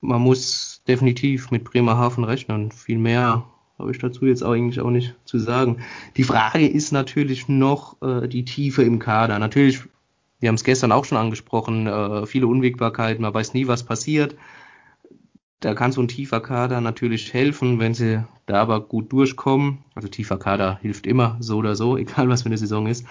[0.00, 2.70] man muss definitiv mit Bremerhaven rechnen.
[2.72, 3.44] Viel mehr
[3.78, 5.78] habe ich dazu jetzt eigentlich auch nicht zu sagen.
[6.16, 9.38] Die Frage ist natürlich noch äh, die Tiefe im Kader.
[9.38, 9.80] Natürlich,
[10.40, 14.36] wir haben es gestern auch schon angesprochen, äh, viele Unwägbarkeiten, man weiß nie, was passiert.
[15.60, 19.78] Da kann so ein tiefer Kader natürlich helfen, wenn sie da aber gut durchkommen.
[19.94, 23.06] Also tiefer Kader hilft immer, so oder so, egal was für eine Saison ist.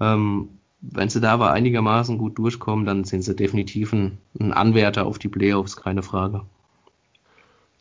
[0.00, 0.48] Ähm,
[0.80, 5.18] wenn sie da aber einigermaßen gut durchkommen, dann sind sie definitiv ein, ein Anwärter auf
[5.18, 6.42] die Playoffs, keine Frage.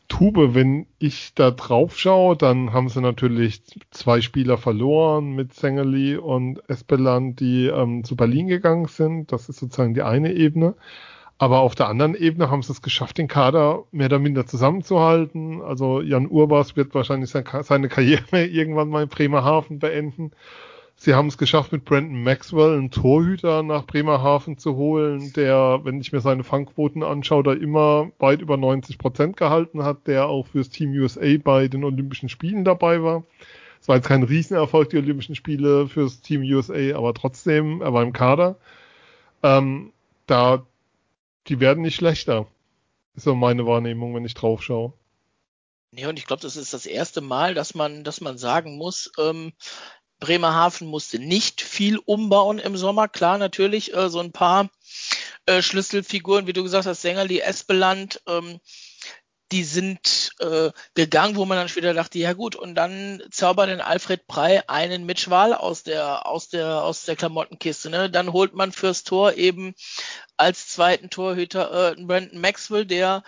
[0.07, 6.15] Tube, wenn ich da drauf schaue, dann haben sie natürlich zwei Spieler verloren mit Sengeli
[6.17, 9.31] und Espeland, die ähm, zu Berlin gegangen sind.
[9.31, 10.75] Das ist sozusagen die eine Ebene.
[11.39, 15.61] Aber auf der anderen Ebene haben sie es geschafft, den Kader mehr oder minder zusammenzuhalten.
[15.61, 20.31] Also Jan Urbas wird wahrscheinlich seine Karriere irgendwann mal in Bremerhaven beenden.
[20.99, 26.01] Sie haben es geschafft, mit Brandon Maxwell einen Torhüter nach Bremerhaven zu holen, der, wenn
[26.01, 30.47] ich mir seine Fangquoten anschaue, da immer weit über 90 Prozent gehalten hat, der auch
[30.47, 33.23] fürs Team USA bei den Olympischen Spielen dabei war.
[33.79, 38.01] Es war jetzt kein Riesenerfolg, die Olympischen Spiele fürs Team USA, aber trotzdem, er war
[38.01, 38.57] im Kader.
[39.43, 39.93] Ähm,
[40.25, 40.65] da,
[41.47, 42.47] die werden nicht schlechter.
[43.15, 44.93] Ist so meine Wahrnehmung, wenn ich drauf schaue.
[45.91, 49.11] Ja, und ich glaube, das ist das erste Mal, dass man, dass man sagen muss,
[49.17, 49.53] ähm,
[50.19, 53.07] Bremerhaven musste nicht viel umbauen im Sommer.
[53.07, 54.69] Klar, natürlich äh, so ein paar
[55.45, 58.59] äh, Schlüsselfiguren, wie du gesagt hast, Sängerli, Espeland, ähm,
[59.51, 63.79] die sind äh, gegangen, wo man dann später dachte, ja gut, und dann zaubert den
[63.79, 67.89] Alfred Prey einen Mitch Wahl aus der, aus der, aus der Klamottenkiste.
[67.89, 68.09] Ne?
[68.09, 69.73] Dann holt man fürs Tor eben
[70.35, 73.23] als zweiten Torhüter äh, Brandon Maxwell, der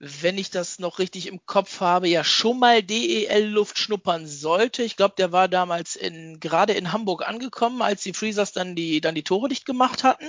[0.00, 4.82] wenn ich das noch richtig im Kopf habe, ja schon mal DEL-Luft schnuppern sollte.
[4.82, 9.00] Ich glaube, der war damals in, gerade in Hamburg angekommen, als die Freezers dann die,
[9.00, 10.26] dann die Tore dicht gemacht hatten.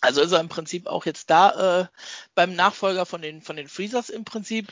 [0.00, 1.86] Also ist er im Prinzip auch jetzt da äh,
[2.34, 4.68] beim Nachfolger von den, von den Freezers im Prinzip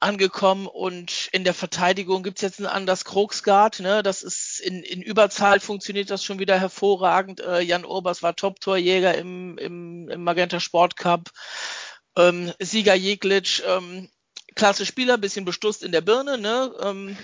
[0.00, 4.02] angekommen und in der Verteidigung gibt's jetzt einen Anders Krogsgard, ne?
[4.02, 7.40] Das ist in, in Überzahl funktioniert das schon wieder hervorragend.
[7.40, 11.30] Äh, Jan Urbas war Top-Torjäger im, im, im Magenta Sport Cup.
[12.28, 14.10] Ähm, Sieger Jeglitsch, ähm,
[14.54, 16.74] klasse Spieler, bisschen bestusst in der Birne, ne?
[16.82, 17.16] Ähm,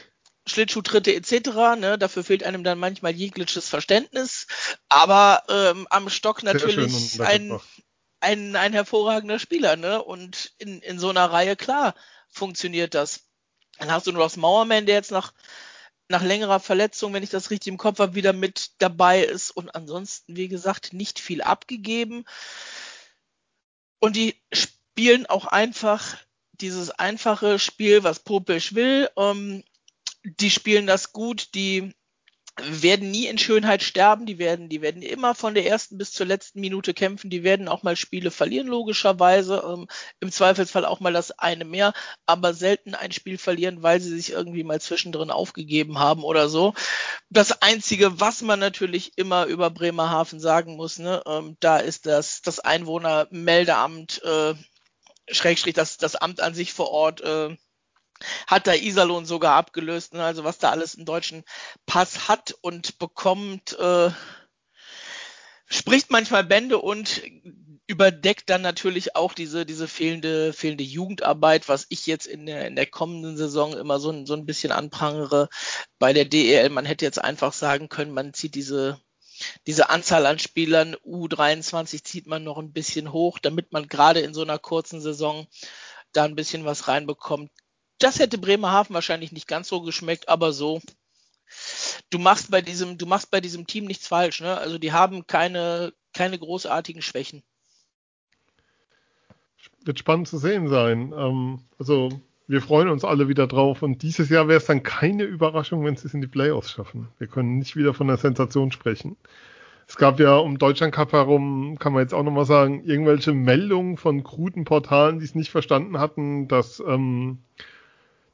[0.47, 1.77] Schlittschuhtritte etc.
[1.79, 1.99] Ne?
[1.99, 4.47] Dafür fehlt einem dann manchmal jegliches Verständnis.
[4.89, 7.59] Aber ähm, am Stock natürlich ein,
[8.21, 9.77] ein, ein hervorragender Spieler.
[9.77, 10.03] Ne?
[10.03, 11.95] Und in, in so einer Reihe, klar,
[12.29, 13.25] funktioniert das.
[13.79, 15.33] Dann hast du nur das Mauerman, der jetzt nach,
[16.09, 19.51] nach längerer Verletzung, wenn ich das richtig im Kopf habe, wieder mit dabei ist.
[19.51, 22.25] Und ansonsten, wie gesagt, nicht viel abgegeben.
[23.99, 24.41] Und die
[24.97, 26.17] spielen auch einfach
[26.53, 29.11] dieses einfache Spiel, was Popisch will.
[29.19, 29.63] Ähm,
[30.25, 31.93] die spielen das gut, die
[32.63, 36.25] werden nie in Schönheit sterben, die werden, die werden immer von der ersten bis zur
[36.25, 39.87] letzten Minute kämpfen, die werden auch mal Spiele verlieren, logischerweise, ähm,
[40.21, 41.93] im Zweifelsfall auch mal das eine mehr,
[42.25, 46.73] aber selten ein Spiel verlieren, weil sie sich irgendwie mal zwischendrin aufgegeben haben oder so.
[47.29, 52.41] Das Einzige, was man natürlich immer über Bremerhaven sagen muss, ne, ähm, da ist das,
[52.41, 54.55] das Einwohnermeldeamt, äh,
[55.31, 57.57] Schrägstrich das, das Amt an sich vor Ort äh,
[58.47, 60.15] hat da Iserlohn sogar abgelöst.
[60.15, 60.25] Ne?
[60.25, 61.45] Also was da alles einen deutschen
[61.85, 64.11] Pass hat und bekommt, äh,
[65.67, 67.23] spricht manchmal Bände und
[67.89, 72.75] überdeckt dann natürlich auch diese, diese fehlende, fehlende Jugendarbeit, was ich jetzt in der, in
[72.75, 75.49] der kommenden Saison immer so, so ein bisschen anprangere
[75.99, 76.69] bei der DEL.
[76.71, 79.01] Man hätte jetzt einfach sagen können, man zieht diese,
[79.67, 84.35] diese Anzahl an Spielern U23 zieht man noch ein bisschen hoch, damit man gerade in
[84.35, 85.47] so einer kurzen Saison
[86.13, 87.51] da ein bisschen was reinbekommt.
[87.99, 90.81] Das hätte Bremerhaven wahrscheinlich nicht ganz so geschmeckt, aber so.
[92.11, 94.59] Du machst bei diesem, du machst bei diesem Team nichts falsch, ne?
[94.59, 97.43] Also die haben keine, keine großartigen Schwächen.
[99.85, 101.13] Wird spannend zu sehen sein.
[101.17, 105.25] Ähm, also wir freuen uns alle wieder drauf und dieses Jahr wäre es dann keine
[105.25, 107.09] Überraschung, wenn sie es in die Playoffs schaffen.
[107.19, 109.17] Wir können nicht wieder von der Sensation sprechen.
[109.89, 113.97] Es gab ja um Deutschland Cup herum, kann man jetzt auch nochmal sagen, irgendwelche Meldungen
[113.97, 117.39] von kruden Portalen, die es nicht verstanden hatten, dass ähm,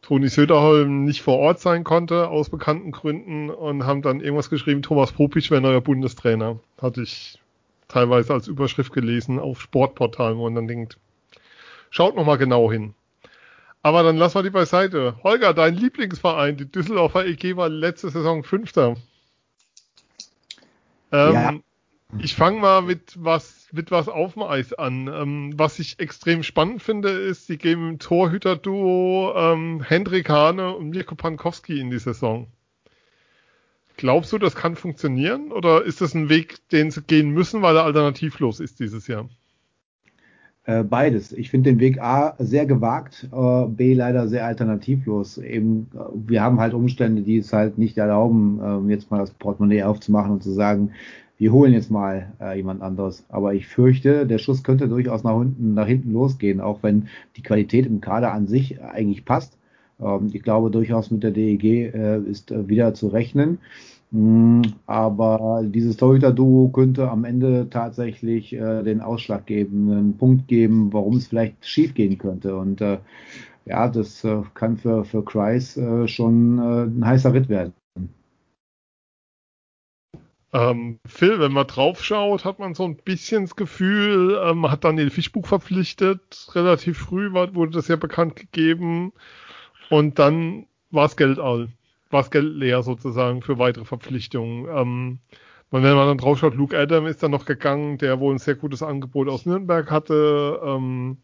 [0.01, 4.83] Toni Söderholm nicht vor Ort sein konnte, aus bekannten Gründen, und haben dann irgendwas geschrieben,
[4.83, 6.59] Thomas Popisch wäre neuer Bundestrainer.
[6.81, 7.39] Hatte ich
[7.87, 10.99] teilweise als Überschrift gelesen auf Sportportalen, wo man dann denkt,
[11.91, 12.95] schaut nochmal genau hin.
[13.83, 15.17] Aber dann lassen wir die beiseite.
[15.25, 18.97] Holger, dein Lieblingsverein, die Düsseldorfer EG, war letzte Saison Fünfter.
[21.11, 21.55] Ähm, ja.
[22.19, 25.09] Ich fange mal mit was, mit was auf dem Eis an.
[25.09, 30.91] Ähm, was ich extrem spannend finde, ist, sie geben im Torhüter-Duo ähm, Hendrik Hane und
[30.91, 32.47] Mirko Pankowski in die Saison.
[33.97, 35.53] Glaubst du, das kann funktionieren?
[35.53, 39.29] Oder ist das ein Weg, den sie gehen müssen, weil er alternativlos ist dieses Jahr?
[40.65, 41.33] Äh, beides.
[41.33, 45.39] Ich finde den Weg A sehr gewagt, äh, B leider sehr alternativlos.
[45.39, 45.99] Eben, äh,
[46.29, 50.31] wir haben halt Umstände, die es halt nicht erlauben, ähm, jetzt mal das Portemonnaie aufzumachen
[50.31, 50.93] und zu sagen,
[51.39, 53.25] wir holen jetzt mal jemand anderes.
[53.29, 57.43] Aber ich fürchte, der Schuss könnte durchaus nach hinten, nach hinten losgehen, auch wenn die
[57.43, 59.59] Qualität im Kader an sich eigentlich passt.
[60.01, 61.93] Ähm, ich glaube durchaus mit der DEG
[62.29, 63.59] ist wieder zu rechnen.
[64.13, 71.29] Mm, aber dieses Torhüter-Duo könnte am Ende tatsächlich äh, den ausschlaggebenden Punkt geben, warum es
[71.29, 72.57] vielleicht schief gehen könnte.
[72.57, 72.99] Und äh,
[73.65, 77.73] ja, das äh, kann für, für Kreis äh, schon äh, ein heißer Ritt werden.
[80.53, 84.71] Ähm, Phil, wenn man drauf schaut, hat man so ein bisschen das Gefühl, ähm, man
[84.71, 89.15] hat Daniel Fischbuch verpflichtet, relativ früh war, wurde das ja bekannt gegeben
[89.89, 91.71] und dann war es Geld all
[92.13, 94.67] war das Geld leer sozusagen für weitere Verpflichtungen.
[94.69, 95.19] Ähm,
[95.71, 98.57] wenn man dann drauf schaut, Luke Adam ist dann noch gegangen, der wohl ein sehr
[98.57, 100.61] gutes Angebot aus Nürnberg hatte.
[100.63, 101.17] Ähm,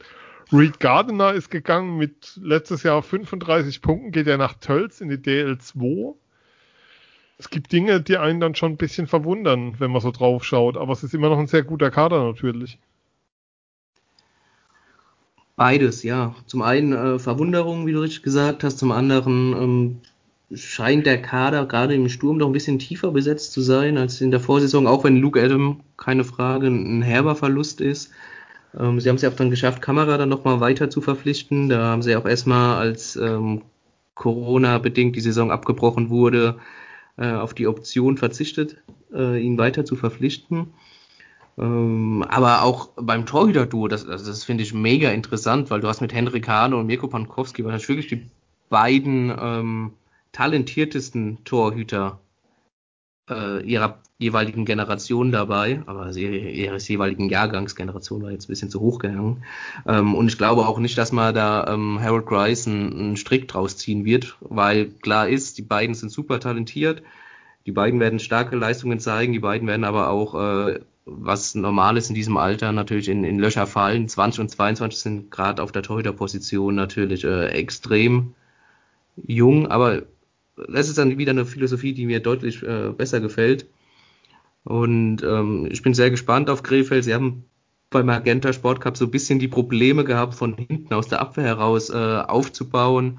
[0.51, 5.19] Reed Gardiner ist gegangen mit letztes Jahr 35 Punkten, geht er nach Tölz in die
[5.19, 6.15] DL2.
[7.37, 10.79] Es gibt Dinge, die einen dann schon ein bisschen verwundern, wenn man so drauf schaut,
[10.79, 12.79] aber es ist immer noch ein sehr guter Kader natürlich.
[15.57, 16.35] Beides, ja.
[16.47, 20.01] Zum einen äh, Verwunderung, wie du richtig gesagt hast, zum anderen ähm,
[20.55, 24.31] scheint der Kader gerade im Sturm doch ein bisschen tiefer besetzt zu sein als in
[24.31, 28.11] der Vorsaison, auch wenn Luke Adam keine Frage ein herber Verlust ist.
[28.79, 31.69] Ähm, sie haben es ja auch dann geschafft, Kamera dann nochmal weiter zu verpflichten.
[31.69, 33.63] Da haben sie auch erstmal, als ähm,
[34.15, 36.59] Corona-bedingt die Saison abgebrochen wurde,
[37.17, 38.77] äh, auf die Option verzichtet,
[39.13, 40.73] äh, ihn weiter zu verpflichten.
[41.59, 46.01] Ähm, aber auch beim Torhüter-Duo, das, das, das finde ich mega interessant, weil du hast
[46.01, 48.31] mit Henrik Hane und Mirko Pankowski wahrscheinlich wirklich die
[48.71, 49.93] beiden ähm,
[50.39, 52.21] talentiertesten Torhüter
[53.29, 59.01] äh, ihrer jeweiligen Generation dabei, aber ihres jeweiligen Jahrgangsgeneration war jetzt ein bisschen zu hoch
[59.01, 59.43] gehangen.
[59.85, 63.49] Ähm, und ich glaube auch nicht, dass man da ähm, Harold Grice einen, einen Strick
[63.49, 67.03] draus ziehen wird, weil klar ist, die beiden sind super talentiert,
[67.67, 72.11] die beiden werden starke Leistungen zeigen, die beiden werden aber auch, äh, was normal ist
[72.11, 74.09] in diesem Alter, natürlich in, in Löcher fallen.
[74.09, 78.35] 20 und 22 sind gerade auf der Torhüterposition natürlich äh, extrem
[79.27, 80.03] jung, aber
[80.69, 83.67] das ist dann wieder eine Philosophie, die mir deutlich äh, besser gefällt.
[84.65, 87.05] Und ähm, ich bin sehr gespannt auf Krefeld.
[87.05, 87.45] Sie haben
[87.91, 91.45] beim Magenta Sport Cup so ein bisschen die Probleme gehabt, von hinten aus der Abwehr
[91.45, 93.19] heraus äh, aufzubauen.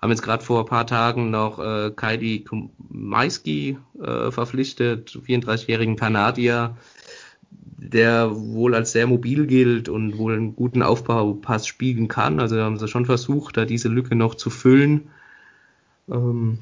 [0.00, 6.76] Haben jetzt gerade vor ein paar Tagen noch äh, Kaidi Kumaiski äh, verpflichtet, 34-jährigen Kanadier,
[7.50, 12.40] der wohl als sehr mobil gilt und wohl einen guten Aufbaupass spielen kann.
[12.40, 15.10] Also haben sie schon versucht, da diese Lücke noch zu füllen.
[16.10, 16.58] Ähm,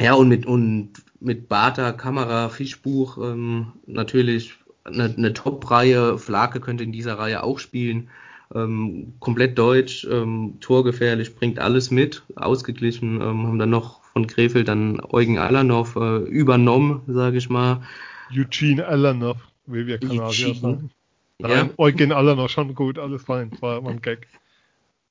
[0.00, 6.18] ja, und mit, und mit Bata, Kamera, Fischbuch ähm, natürlich eine, eine Top-Reihe.
[6.18, 8.08] Flake könnte in dieser Reihe auch spielen.
[8.54, 13.20] Ähm, komplett deutsch, ähm, torgefährlich, bringt alles mit, ausgeglichen.
[13.20, 17.82] Ähm, haben dann noch von Krefeld dann Eugen Alanov äh, übernommen, sage ich mal.
[18.30, 20.90] Eugene Alanov, wie wir Kanadier sagen.
[21.38, 21.70] Nein, ja.
[21.76, 24.28] Eugen Alanov schon gut, alles fein, war, ein Gag.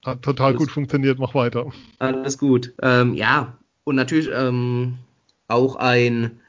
[0.05, 1.71] Hat total alles, gut funktioniert, mach weiter.
[1.99, 2.73] Alles gut.
[2.81, 4.97] Ähm, ja, und natürlich ähm,
[5.47, 6.41] auch ein,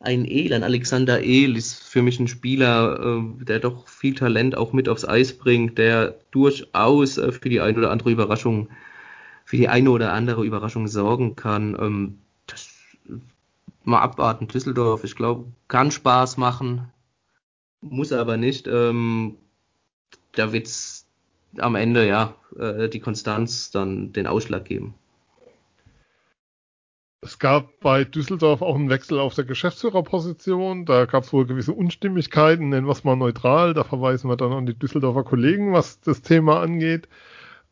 [0.00, 4.56] ein El, ein Alexander El ist für mich ein Spieler, äh, der doch viel Talent
[4.56, 8.70] auch mit aufs Eis bringt, der durchaus äh, für die eine oder andere Überraschung,
[9.44, 11.76] für die eine oder andere Überraschung sorgen kann.
[11.78, 12.68] Ähm, das
[13.84, 16.88] mal abwarten, Düsseldorf, ich glaube, kann Spaß machen,
[17.80, 18.66] muss aber nicht.
[18.68, 19.36] Ähm,
[20.32, 21.06] da wird's
[21.58, 24.94] am Ende ja äh, die Konstanz dann den Ausschlag geben.
[27.26, 30.86] Es gab bei Düsseldorf auch einen Wechsel auf der Geschäftsführerposition.
[30.86, 33.74] Da gab es wohl gewisse Unstimmigkeiten, nennen wir es mal neutral.
[33.74, 37.08] Da verweisen wir dann an die Düsseldorfer Kollegen, was das Thema angeht.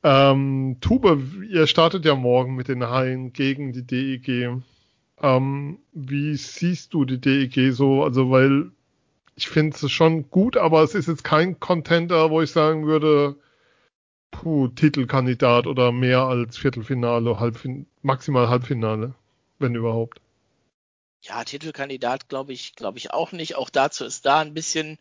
[0.03, 4.61] Ähm, Tube, ihr startet ja morgen mit den Haien gegen die DEG.
[5.23, 8.03] Ähm, wie siehst du die DEG so?
[8.03, 8.73] Also, weil
[9.37, 13.37] ich finde es schon gut, aber es ist jetzt kein Contender, wo ich sagen würde,
[14.33, 19.15] puh, Titelkandidat oder mehr als Viertelfinale, Halbfin maximal Halbfinale,
[19.59, 20.21] wenn überhaupt.
[21.23, 23.57] Ja, Titelkandidat glaube ich, glaube ich auch nicht.
[23.57, 24.99] Auch dazu ist da ein bisschen,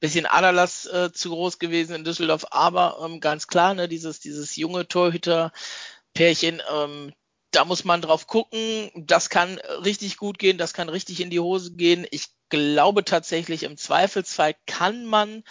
[0.00, 2.46] bisschen Aderlass äh, zu groß gewesen in Düsseldorf.
[2.50, 7.12] Aber ähm, ganz klar, ne, dieses, dieses junge Torhüter-Pärchen, ähm,
[7.52, 8.90] da muss man drauf gucken.
[8.96, 12.06] Das kann richtig gut gehen, das kann richtig in die Hose gehen.
[12.10, 15.44] Ich glaube tatsächlich, im Zweifelsfall kann man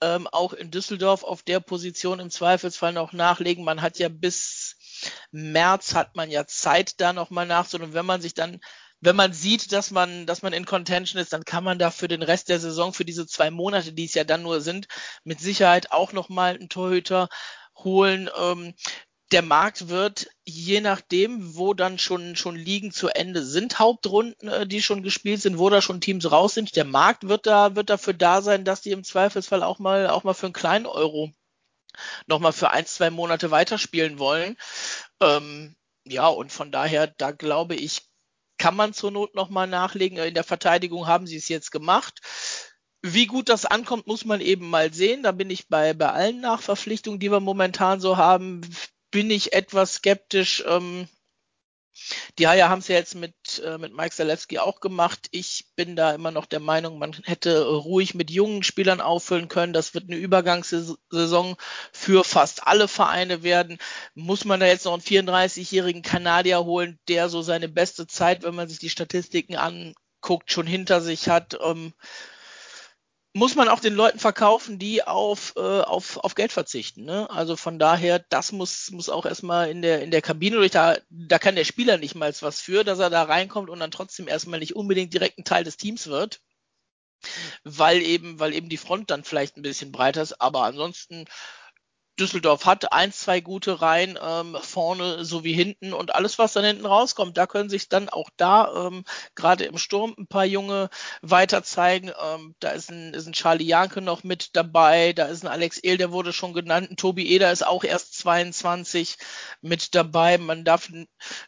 [0.00, 3.64] ähm, auch in Düsseldorf auf der Position im Zweifelsfall noch nachlegen.
[3.64, 4.76] Man hat ja bis
[5.30, 7.90] März hat man ja Zeit, da nochmal nachzuholen.
[7.90, 8.60] Und wenn man sich dann,
[9.00, 12.08] wenn man sieht, dass man, dass man in Contention ist, dann kann man da für
[12.08, 14.88] den Rest der Saison, für diese zwei Monate, die es ja dann nur sind,
[15.24, 17.28] mit Sicherheit auch nochmal einen Torhüter
[17.76, 18.28] holen.
[18.38, 18.74] Ähm,
[19.32, 24.66] der Markt wird, je nachdem, wo dann schon, schon Ligen zu Ende sind, Hauptrunden, äh,
[24.66, 27.90] die schon gespielt sind, wo da schon Teams raus sind, der Markt wird da, wird
[27.90, 31.32] dafür da sein, dass die im Zweifelsfall auch mal, auch mal für einen kleinen Euro
[32.26, 34.56] nochmal für ein, zwei Monate weiterspielen wollen.
[35.22, 38.02] Ähm, ja, und von daher, da glaube ich,
[38.58, 40.18] kann man zur Not nochmal nachlegen.
[40.18, 42.20] In der Verteidigung haben sie es jetzt gemacht.
[43.02, 45.22] Wie gut das ankommt, muss man eben mal sehen.
[45.22, 48.60] Da bin ich bei, bei allen Nachverpflichtungen, die wir momentan so haben,
[49.10, 50.62] bin ich etwas skeptisch.
[50.66, 51.08] Ähm,
[52.38, 53.34] die Haie haben es ja jetzt mit,
[53.64, 55.28] äh, mit Mike Zalewski auch gemacht.
[55.30, 59.72] Ich bin da immer noch der Meinung, man hätte ruhig mit jungen Spielern auffüllen können.
[59.72, 61.56] Das wird eine Übergangssaison
[61.92, 63.78] für fast alle Vereine werden.
[64.14, 68.54] Muss man da jetzt noch einen 34-jährigen Kanadier holen, der so seine beste Zeit, wenn
[68.54, 71.58] man sich die Statistiken anguckt, schon hinter sich hat?
[71.62, 71.92] Ähm,
[73.32, 77.04] muss man auch den Leuten verkaufen, die auf, äh, auf, auf Geld verzichten.
[77.04, 77.30] Ne?
[77.30, 80.72] Also von daher, das muss, muss auch erstmal in der, in der Kabine durch.
[80.72, 83.92] Da, da kann der Spieler nicht mal was für, dass er da reinkommt und dann
[83.92, 86.40] trotzdem erstmal nicht unbedingt direkt ein Teil des Teams wird.
[87.64, 90.40] Weil eben, weil eben die Front dann vielleicht ein bisschen breiter ist.
[90.40, 91.26] Aber ansonsten
[92.20, 96.84] Düsseldorf hat ein, zwei gute Reihen ähm, vorne sowie hinten und alles, was dann hinten
[96.84, 99.04] rauskommt, da können sich dann auch da ähm,
[99.34, 100.90] gerade im Sturm ein paar Junge
[101.22, 102.12] weiter zeigen.
[102.22, 105.78] Ähm, da ist ein, ist ein Charlie Janke noch mit dabei, da ist ein Alex
[105.82, 109.16] Ehl, der wurde schon genannt, ein Tobi Eder ist auch erst 22
[109.62, 110.36] mit dabei.
[110.36, 110.90] Man darf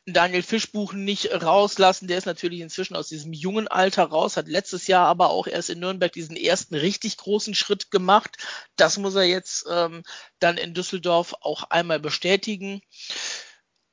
[0.07, 4.87] Daniel Fischbuchen nicht rauslassen, der ist natürlich inzwischen aus diesem jungen Alter raus, hat letztes
[4.87, 8.39] Jahr aber auch erst in Nürnberg diesen ersten richtig großen Schritt gemacht.
[8.77, 10.03] Das muss er jetzt ähm,
[10.39, 12.83] dann in Düsseldorf auch einmal bestätigen.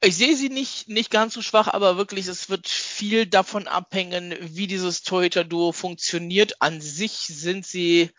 [0.02, 4.34] Ich sehe sie nicht, nicht ganz so schwach, aber wirklich, es wird viel davon abhängen,
[4.40, 6.62] wie dieses Torhüter-Duo funktioniert.
[6.62, 8.10] An sich sind sie,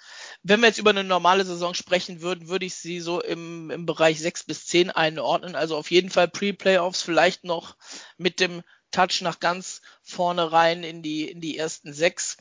[0.43, 3.87] wenn wir jetzt über eine normale Saison sprechen würden, würde ich sie so im, im
[3.87, 5.55] Bereich 6 bis 10 einordnen.
[5.55, 7.77] Also auf jeden Fall Pre-Playoffs, vielleicht noch
[8.19, 12.37] mit dem Touch nach ganz vorne rein in die, in die ersten sechs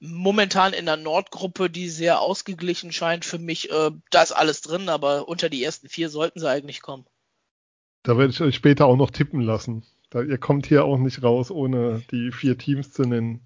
[0.00, 3.70] momentan in der Nordgruppe, die sehr ausgeglichen scheint für mich.
[3.70, 7.06] Äh, da ist alles drin, aber unter die ersten vier sollten sie eigentlich kommen.
[8.02, 9.84] Da werde ich euch später auch noch tippen lassen.
[10.10, 13.40] Da, ihr kommt hier auch nicht raus, ohne die vier Teams zu nennen.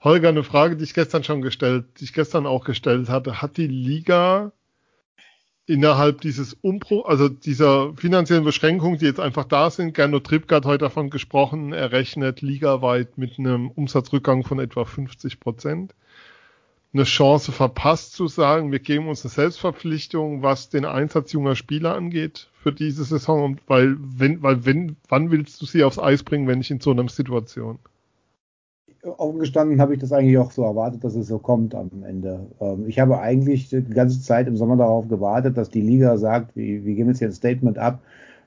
[0.00, 3.42] Holger, eine Frage, die ich gestern schon gestellt, die ich gestern auch gestellt hatte.
[3.42, 4.52] Hat die Liga
[5.68, 10.64] innerhalb dieses Umbruch, also dieser finanziellen Beschränkungen, die jetzt einfach da sind, Gernot Trippke hat
[10.64, 15.94] heute davon gesprochen, er rechnet ligaweit mit einem Umsatzrückgang von etwa 50 Prozent.
[16.94, 21.94] Eine Chance verpasst zu sagen, wir geben uns eine Selbstverpflichtung, was den Einsatz junger Spieler
[21.94, 26.48] angeht für diese Saison, weil wenn, weil wenn, wann willst du sie aufs Eis bringen,
[26.48, 27.78] wenn nicht in so einer Situation?
[29.16, 32.46] Offen gestanden habe ich das eigentlich auch so erwartet, dass es so kommt am Ende.
[32.60, 36.56] Ähm, ich habe eigentlich die ganze Zeit im Sommer darauf gewartet, dass die Liga sagt,
[36.56, 38.00] wir, wir geben jetzt hier ein Statement ab.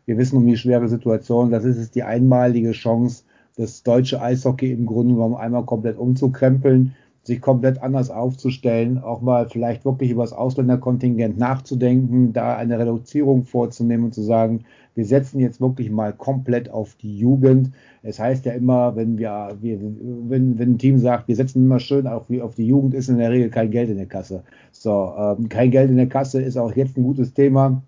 [0.05, 1.51] Wir wissen um die schwere Situation.
[1.51, 3.23] Das ist jetzt die einmalige Chance,
[3.55, 6.95] das deutsche Eishockey im Grunde genommen einmal komplett umzukrempeln.
[7.23, 13.43] sich komplett anders aufzustellen, auch mal vielleicht wirklich über das Ausländerkontingent nachzudenken, da eine Reduzierung
[13.43, 17.71] vorzunehmen und zu sagen, wir setzen jetzt wirklich mal komplett auf die Jugend.
[18.03, 21.79] Es heißt ja immer, wenn wir, wir wenn, wenn ein Team sagt, wir setzen immer
[21.79, 24.43] schön auf, auf die Jugend, ist in der Regel kein Geld in der Kasse.
[24.71, 27.81] So, ähm, kein Geld in der Kasse ist auch jetzt ein gutes Thema.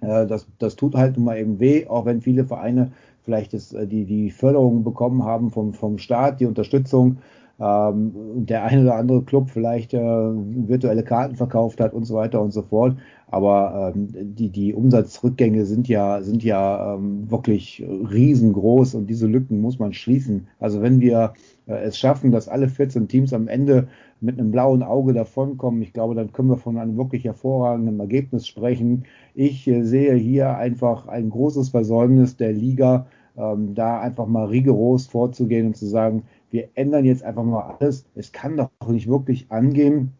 [0.00, 2.92] Äh, das, das tut halt nun mal eben weh, auch wenn viele Vereine
[3.22, 7.18] vielleicht das, äh, die, die Förderung bekommen haben vom, vom Staat, die Unterstützung
[7.62, 12.40] ähm, der eine oder andere Club vielleicht äh, virtuelle Karten verkauft hat und so weiter
[12.40, 12.96] und so fort.
[13.32, 19.62] Aber ähm, die, die Umsatzrückgänge sind ja, sind ja ähm, wirklich riesengroß und diese Lücken
[19.62, 20.48] muss man schließen.
[20.60, 21.32] Also wenn wir
[21.66, 23.88] äh, es schaffen, dass alle 14 Teams am Ende
[24.20, 28.46] mit einem blauen Auge davonkommen, ich glaube, dann können wir von einem wirklich hervorragenden Ergebnis
[28.46, 29.04] sprechen.
[29.34, 33.06] Ich äh, sehe hier einfach ein großes Versäumnis der Liga,
[33.38, 38.04] ähm, da einfach mal rigoros vorzugehen und zu sagen, wir ändern jetzt einfach mal alles.
[38.14, 40.12] Es kann doch nicht wirklich angehen,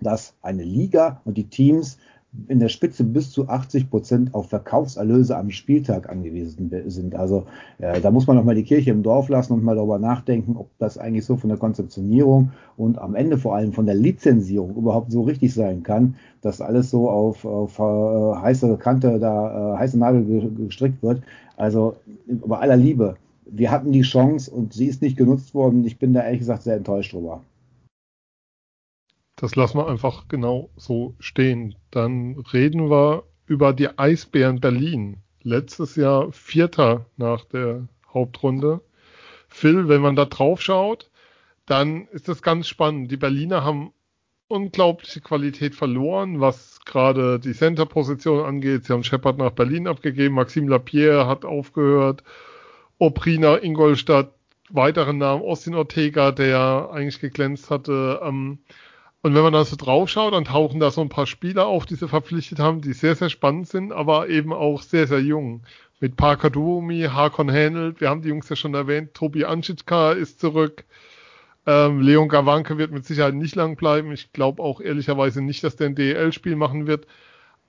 [0.00, 1.98] dass eine Liga und die Teams
[2.48, 7.14] in der Spitze bis zu 80 Prozent auf Verkaufserlöse am Spieltag angewiesen sind.
[7.14, 7.46] Also
[7.78, 10.56] äh, da muss man noch mal die Kirche im Dorf lassen und mal darüber nachdenken,
[10.56, 14.76] ob das eigentlich so von der Konzeptionierung und am Ende vor allem von der Lizenzierung
[14.76, 19.78] überhaupt so richtig sein kann, dass alles so auf, auf äh, heiße Kante da äh,
[19.78, 21.22] heiße Nadel gestrickt wird.
[21.56, 23.16] Also über aller Liebe,
[23.46, 25.84] wir hatten die Chance und sie ist nicht genutzt worden.
[25.86, 27.42] Ich bin da ehrlich gesagt sehr enttäuscht drüber.
[29.44, 31.74] Das lassen wir einfach genau so stehen.
[31.90, 35.18] Dann reden wir über die Eisbären Berlin.
[35.42, 38.80] Letztes Jahr Vierter nach der Hauptrunde.
[39.48, 41.10] Phil, wenn man da drauf schaut,
[41.66, 43.12] dann ist das ganz spannend.
[43.12, 43.92] Die Berliner haben
[44.48, 48.86] unglaubliche Qualität verloren, was gerade die Center-Position angeht.
[48.86, 52.24] Sie haben Shepard nach Berlin abgegeben, Maxime Lapierre hat aufgehört
[52.96, 54.32] Oprina, Ingolstadt,
[54.70, 58.22] weiteren Namen, Austin Ortega, der eigentlich geglänzt hatte.
[58.22, 58.60] Ähm,
[59.24, 61.86] und wenn man da so drauf schaut, dann tauchen da so ein paar Spieler auf,
[61.86, 65.62] die sie verpflichtet haben, die sehr, sehr spannend sind, aber eben auch sehr, sehr jung.
[65.98, 70.40] Mit Parker Duomi, Hakon Hänelt, wir haben die Jungs ja schon erwähnt, Tobi Anschitschka ist
[70.40, 70.84] zurück.
[71.64, 74.12] Ähm, Leon Gawanke wird mit Sicherheit nicht lang bleiben.
[74.12, 77.06] Ich glaube auch ehrlicherweise nicht, dass der ein DEL-Spiel machen wird.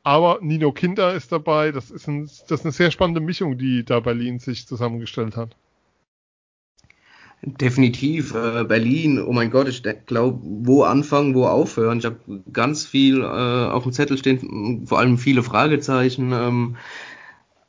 [0.03, 1.71] Aber Nino Kinder ist dabei.
[1.71, 5.55] Das ist, ein, das ist eine sehr spannende Mischung, die da Berlin sich zusammengestellt hat.
[7.41, 8.33] Definitiv.
[8.33, 11.99] Äh, Berlin, oh mein Gott, ich glaube, wo anfangen, wo aufhören.
[11.99, 12.17] Ich habe
[12.51, 16.31] ganz viel äh, auf dem Zettel stehen, vor allem viele Fragezeichen.
[16.31, 16.75] Ähm,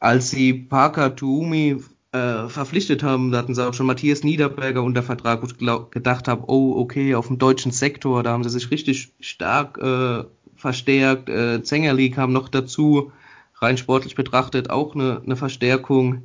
[0.01, 1.77] als sie Parker Tuumi
[2.13, 5.91] äh, verpflichtet haben, da hatten sie auch schon Matthias Niederberger unter Vertrag, wo ich glaub,
[5.91, 10.25] gedacht habe, oh, okay, auf dem deutschen Sektor, da haben sie sich richtig stark äh,
[10.55, 11.29] verstärkt.
[11.29, 13.13] Äh, Zengerli kam noch dazu,
[13.57, 16.23] rein sportlich betrachtet auch eine, eine Verstärkung.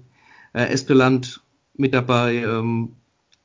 [0.54, 1.42] Äh, Espeland
[1.76, 2.36] mit dabei.
[2.36, 2.94] Ähm,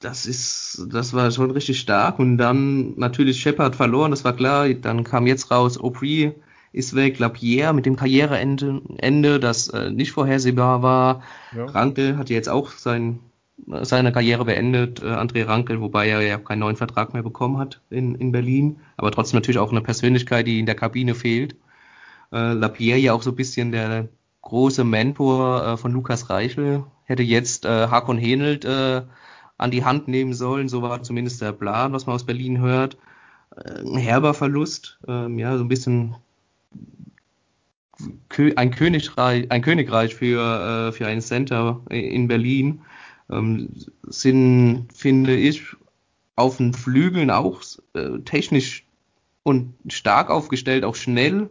[0.07, 2.21] das ist, das war schon richtig stark.
[2.21, 4.69] Und dann natürlich Shepard verloren, das war klar.
[4.69, 6.33] Dann kam jetzt raus, Opry
[6.73, 11.23] ist weg, Lapierre mit dem Karriereende, Ende, das äh, nicht vorhersehbar war.
[11.57, 11.65] Ja.
[11.65, 13.19] Ranke hat jetzt auch sein
[13.67, 17.81] seine Karriere beendet, äh, André Rankel, wobei er ja keinen neuen Vertrag mehr bekommen hat
[17.89, 21.57] in, in Berlin, aber trotzdem natürlich auch eine Persönlichkeit, die in der Kabine fehlt.
[22.33, 24.09] Äh, Lapierre ja auch so ein bisschen der
[24.43, 29.03] große Mentor äh, von Lukas Reichel, hätte jetzt äh, Hakon Henelt äh,
[29.59, 32.97] an die Hand nehmen sollen, so war zumindest der Plan, was man aus Berlin hört.
[33.57, 36.17] Äh, ein herber Verlust, ähm, ja, so ein bisschen
[38.57, 42.83] ein Königreich, ein Königreich für, äh, für einen Center in Berlin
[43.31, 43.71] ähm,
[44.03, 45.63] sind, finde ich,
[46.37, 47.63] auf den Flügeln auch
[47.95, 48.85] äh, technisch
[49.43, 51.49] und stark aufgestellt, auch schnell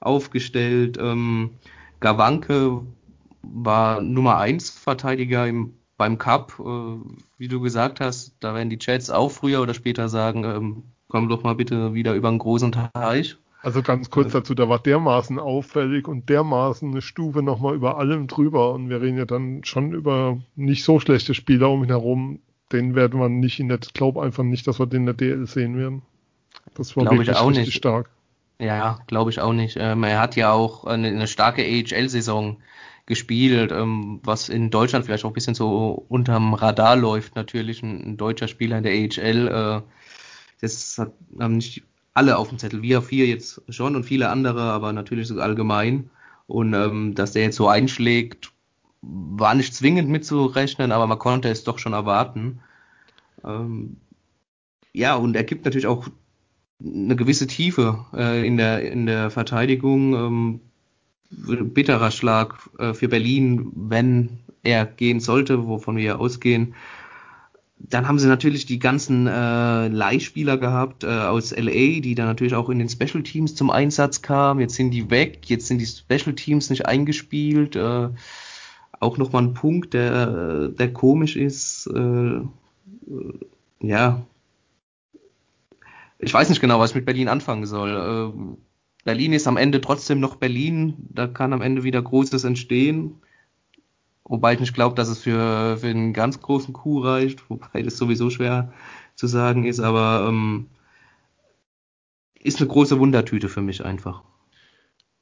[0.00, 0.96] aufgestellt.
[1.00, 1.50] Ähm,
[2.00, 2.82] Gawanke
[3.42, 6.96] war Nummer 1 Verteidiger im, beim Cup, äh,
[7.38, 8.34] wie du gesagt hast.
[8.40, 12.14] Da werden die Chats auch früher oder später sagen, ähm, komm doch mal bitte wieder
[12.14, 13.36] über einen großen Teich.
[13.60, 18.26] Also ganz kurz dazu, da war dermaßen auffällig und dermaßen eine Stufe nochmal über allem
[18.26, 18.72] drüber.
[18.72, 22.40] Und wir reden ja dann schon über nicht so schlechte Spieler um ihn herum.
[22.72, 25.14] Den werden wir nicht in der, ich glaube einfach nicht, dass wir den in der
[25.14, 26.02] DL sehen werden.
[26.74, 27.74] Das war glaub wirklich richtig nicht.
[27.76, 28.10] stark.
[28.58, 29.76] Ja, glaube ich auch nicht.
[29.78, 32.56] Ähm, er hat ja auch eine, eine starke AHL-Saison
[33.06, 37.34] gespielt, ähm, was in Deutschland vielleicht auch ein bisschen so unterm Radar läuft.
[37.34, 39.48] Natürlich ein, ein deutscher Spieler in der AHL.
[39.48, 39.82] Äh,
[40.60, 41.82] das hat, haben nicht
[42.14, 42.82] alle auf dem Zettel.
[42.82, 46.10] Wir vier jetzt schon und viele andere, aber natürlich so allgemein.
[46.46, 48.52] Und ähm, dass der jetzt so einschlägt,
[49.00, 52.60] war nicht zwingend mitzurechnen, aber man konnte es doch schon erwarten.
[53.44, 53.96] Ähm,
[54.92, 56.06] ja, und er gibt natürlich auch
[56.84, 60.14] eine gewisse Tiefe äh, in, der, in der Verteidigung.
[60.14, 60.60] Ähm,
[61.32, 66.74] bitterer Schlag äh, für Berlin, wenn er gehen sollte, wovon wir ausgehen
[67.88, 72.54] dann haben sie natürlich die ganzen äh, Leihspieler gehabt äh, aus LA, die dann natürlich
[72.54, 74.60] auch in den Special Teams zum Einsatz kamen.
[74.60, 77.76] Jetzt sind die weg, jetzt sind die Special Teams nicht eingespielt.
[77.76, 78.10] Äh,
[79.00, 81.88] auch nochmal ein Punkt, der, der komisch ist.
[81.88, 82.40] Äh,
[83.80, 84.22] ja.
[86.18, 87.90] Ich weiß nicht genau, was ich mit Berlin anfangen soll.
[87.90, 88.71] Äh,
[89.04, 90.94] Berlin ist am Ende trotzdem noch Berlin.
[91.10, 93.20] Da kann am Ende wieder Großes entstehen.
[94.24, 97.96] Wobei ich nicht glaube, dass es für, für einen ganz großen Coup reicht, wobei das
[97.96, 98.72] sowieso schwer
[99.14, 100.68] zu sagen ist, aber ähm,
[102.40, 104.22] ist eine große Wundertüte für mich einfach.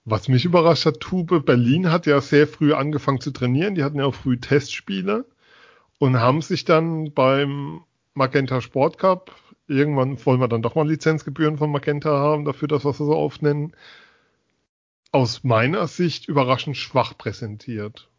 [0.05, 3.75] Was mich überrascht hat, Tube Berlin hat ja sehr früh angefangen zu trainieren.
[3.75, 5.27] Die hatten ja auch früh Testspiele
[5.99, 7.83] und haben sich dann beim
[8.15, 9.35] Magenta Sport Cup,
[9.71, 13.43] irgendwann wollen wir dann doch mal Lizenzgebühren von Magenta haben dafür, dass wir so oft
[13.43, 13.73] nennen,
[15.13, 18.11] aus meiner Sicht überraschend schwach präsentiert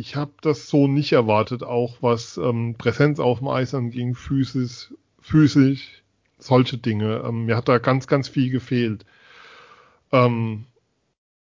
[0.00, 4.92] ich habe das so nicht erwartet, auch was ähm, Präsenz auf dem Eis anging, physisch,
[5.20, 6.02] physisch,
[6.38, 7.22] solche Dinge.
[7.24, 9.04] Ähm, mir hat da ganz, ganz viel gefehlt.
[10.10, 10.64] Ähm,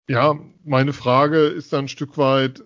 [0.09, 2.65] ja, meine Frage ist dann ein Stück weit,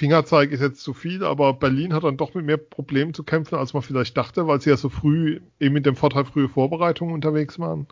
[0.00, 3.56] Fingerzeig ist jetzt zu viel, aber Berlin hat dann doch mit mehr Problemen zu kämpfen,
[3.56, 7.12] als man vielleicht dachte, weil sie ja so früh eben mit dem Vorteil frühe Vorbereitungen
[7.12, 7.86] unterwegs waren.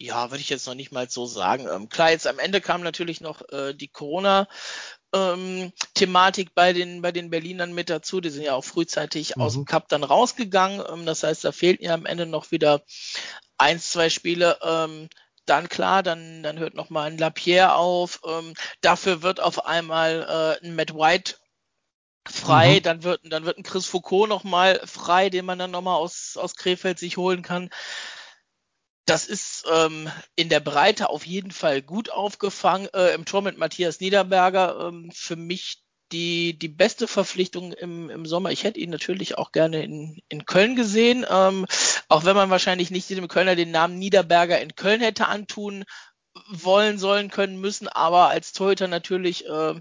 [0.00, 1.68] Ja, würde ich jetzt noch nicht mal so sagen.
[1.72, 4.48] Ähm, klar, jetzt am Ende kam natürlich noch äh, die Corona
[5.14, 8.20] ähm, Thematik bei den, bei den Berlinern mit dazu.
[8.20, 9.42] Die sind ja auch frühzeitig mhm.
[9.42, 10.82] aus dem Cup dann rausgegangen.
[10.92, 12.82] Ähm, das heißt, da fehlten ja am Ende noch wieder
[13.58, 14.58] eins, zwei Spiele.
[14.64, 15.08] Ähm,
[15.46, 18.20] dann klar, dann, dann hört noch mal ein Lapierre auf.
[18.26, 21.36] Ähm, dafür wird auf einmal äh, ein Matt White
[22.28, 22.82] frei, mhm.
[22.82, 25.96] dann wird dann wird ein Chris Foucault noch mal frei, den man dann noch mal
[25.96, 27.70] aus aus Krefeld sich holen kann
[29.04, 32.88] das ist ähm, in der Breite auf jeden Fall gut aufgefangen.
[32.94, 35.81] Äh, Im Tor mit Matthias Niederberger ähm, für mich
[36.12, 38.50] die, die beste Verpflichtung im, im Sommer.
[38.50, 41.66] Ich hätte ihn natürlich auch gerne in, in Köln gesehen, ähm,
[42.08, 45.84] auch wenn man wahrscheinlich nicht dem Kölner den Namen Niederberger in Köln hätte antun
[46.48, 49.74] wollen, sollen, können, müssen, aber als Torhüter natürlich äh,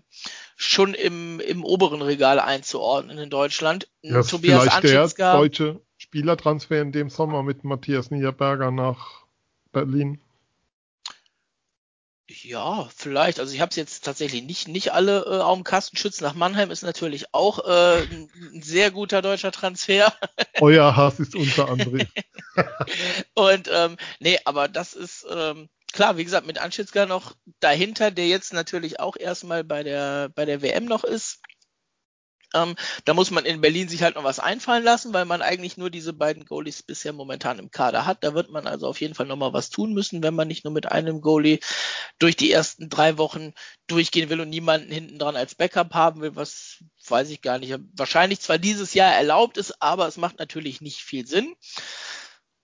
[0.55, 3.87] schon im, im oberen Regal einzuordnen in Deutschland.
[4.01, 4.83] Ja, Tobias vielleicht
[5.17, 9.25] der deutsche Spielertransfer in dem Sommer mit Matthias Niederberger nach
[9.71, 10.19] Berlin?
[12.43, 13.39] Ja, vielleicht.
[13.39, 15.97] Also ich habe es jetzt tatsächlich nicht, nicht alle äh, auf dem Kasten.
[15.97, 20.13] Schütz nach Mannheim ist natürlich auch äh, ein sehr guter deutscher Transfer.
[20.61, 22.07] Euer Hass ist unter anderem.
[23.33, 28.27] Und ähm, nee, aber das ist ähm, klar, wie gesagt, mit Anschitzka noch dahinter, der
[28.27, 31.39] jetzt natürlich auch erstmal bei der bei der WM noch ist.
[32.53, 32.75] Ähm,
[33.05, 35.89] da muss man in Berlin sich halt noch was einfallen lassen, weil man eigentlich nur
[35.89, 38.23] diese beiden Goalies bisher momentan im Kader hat.
[38.23, 40.73] Da wird man also auf jeden Fall nochmal was tun müssen, wenn man nicht nur
[40.73, 41.59] mit einem Goalie
[42.19, 43.53] durch die ersten drei Wochen
[43.87, 47.77] durchgehen will und niemanden hinten dran als Backup haben will, was weiß ich gar nicht.
[47.93, 51.55] Wahrscheinlich zwar dieses Jahr erlaubt ist, aber es macht natürlich nicht viel Sinn.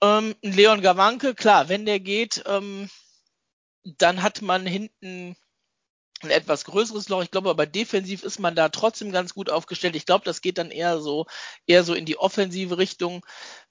[0.02, 2.90] Ähm, Leon Gawanke, klar, wenn der geht, ähm,
[3.84, 5.36] dann hat man hinten
[6.24, 7.24] ein etwas größeres Loch.
[7.24, 9.96] Ich glaube aber defensiv ist man da trotzdem ganz gut aufgestellt.
[9.96, 11.26] Ich glaube, das geht dann eher so,
[11.66, 13.26] eher so in die offensive Richtung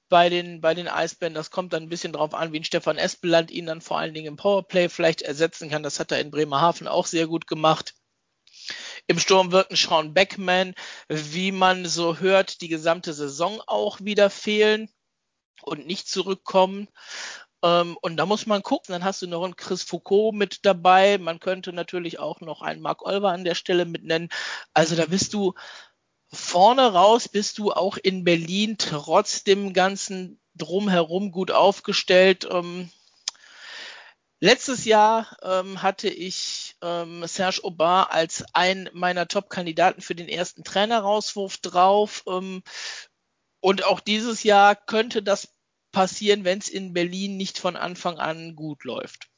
[0.08, 1.34] bei den, bei den Eisbären.
[1.34, 4.14] Das kommt dann ein bisschen drauf an, wie ein Stefan Espeland ihn dann vor allen
[4.14, 5.82] Dingen im Powerplay vielleicht ersetzen kann.
[5.82, 7.94] Das hat er in Bremerhaven auch sehr gut gemacht.
[9.06, 10.74] Im Sturm wird ein Sean Beckman,
[11.08, 14.88] wie man so hört, die gesamte Saison auch wieder fehlen
[15.62, 16.88] und nicht zurückkommen.
[17.66, 21.18] Ähm, und da muss man gucken, dann hast du noch einen Chris Foucault mit dabei.
[21.18, 24.28] Man könnte natürlich auch noch einen Mark Olver an der Stelle mit nennen.
[24.72, 25.54] Also da bist du
[26.32, 32.46] vorne raus, bist du auch in Berlin trotz dem ganzen drumherum gut aufgestellt.
[32.50, 32.90] Ähm,
[34.38, 40.62] letztes Jahr ähm, hatte ich ähm, Serge Aubin als einen meiner Top-Kandidaten für den ersten
[40.62, 42.22] Trainerauswurf drauf.
[42.28, 42.62] Ähm,
[43.60, 45.55] und auch dieses Jahr könnte das
[45.96, 49.30] passieren, wenn es in Berlin nicht von Anfang an gut läuft.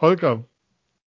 [0.00, 0.44] Holger,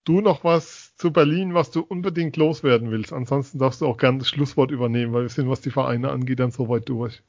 [0.03, 3.13] du noch was zu Berlin, was du unbedingt loswerden willst.
[3.13, 6.39] Ansonsten darfst du auch gerne das Schlusswort übernehmen, weil wir sind, was die Vereine angeht,
[6.39, 7.21] dann soweit durch.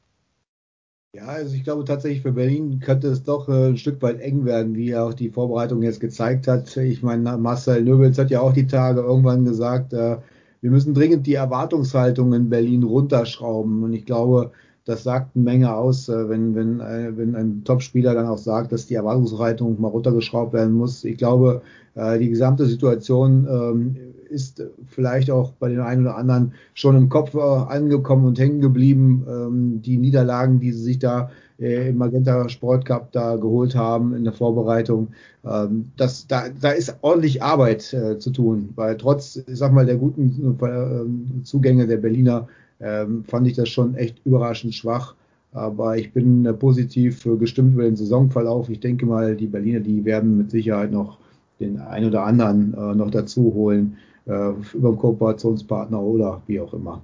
[1.15, 4.47] Ja, also ich glaube tatsächlich für Berlin könnte es doch äh, ein Stück weit eng
[4.47, 6.75] werden, wie auch die Vorbereitung jetzt gezeigt hat.
[6.79, 10.17] Ich meine, Marcel Nöbels hat ja auch die Tage irgendwann gesagt, äh,
[10.63, 13.83] wir müssen dringend die Erwartungshaltung in Berlin runterschrauben.
[13.83, 14.53] Und ich glaube,
[14.85, 18.73] das sagt eine Menge aus, äh, wenn, wenn, äh, wenn ein Topspieler dann auch sagt,
[18.73, 21.05] dass die Erwartungshaltung mal runtergeschraubt werden muss.
[21.05, 21.63] Ich glaube,
[21.95, 23.97] äh, die gesamte Situation ähm,
[24.31, 29.27] ist vielleicht auch bei den einen oder anderen schon im Kopf angekommen und hängen geblieben.
[29.29, 34.25] Ähm, die Niederlagen, die sie sich da im Magenta Sport Cup da geholt haben in
[34.25, 35.09] der Vorbereitung.
[35.45, 39.97] Ähm, das, da, da ist ordentlich Arbeit zu tun, weil trotz, ich sag mal, der
[39.97, 42.49] guten Zugänge der Berliner
[42.81, 45.15] ähm, fand ich das schon echt überraschend schwach.
[45.53, 48.69] Aber ich bin äh, positiv gestimmt über den Saisonverlauf.
[48.69, 51.19] Ich denke mal, die Berliner, die werden mit Sicherheit noch
[51.59, 57.03] den ein oder anderen äh, noch dazu holen, äh, über Kooperationspartner oder wie auch immer.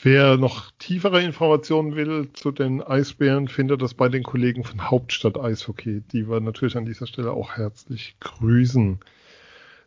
[0.00, 5.36] Wer noch tiefere Informationen will zu den Eisbären, findet das bei den Kollegen von Hauptstadt
[5.36, 9.00] Eishockey, die wir natürlich an dieser Stelle auch herzlich grüßen.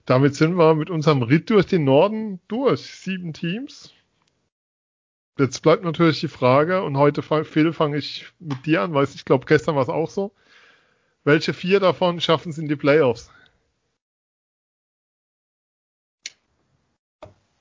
[0.05, 2.81] Damit sind wir mit unserem Ritt durch den Norden durch.
[2.81, 3.93] Sieben Teams.
[5.41, 9.25] Jetzt bleibt natürlich die Frage, und heute, Phil, fange ich mit dir an, weil ich
[9.25, 10.35] glaube, gestern war es auch so.
[11.23, 13.31] Welche vier davon schaffen es in die Playoffs?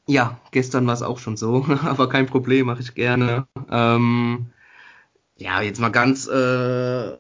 [0.06, 3.46] Ja, gestern war es auch schon so, aber kein Problem, mache ich gerne.
[3.70, 4.52] Ähm,
[5.38, 7.16] ja, jetzt mal ganz äh,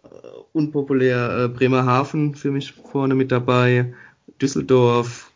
[0.52, 3.94] unpopulär äh, Bremerhaven für mich vorne mit dabei,
[4.42, 5.32] Düsseldorf,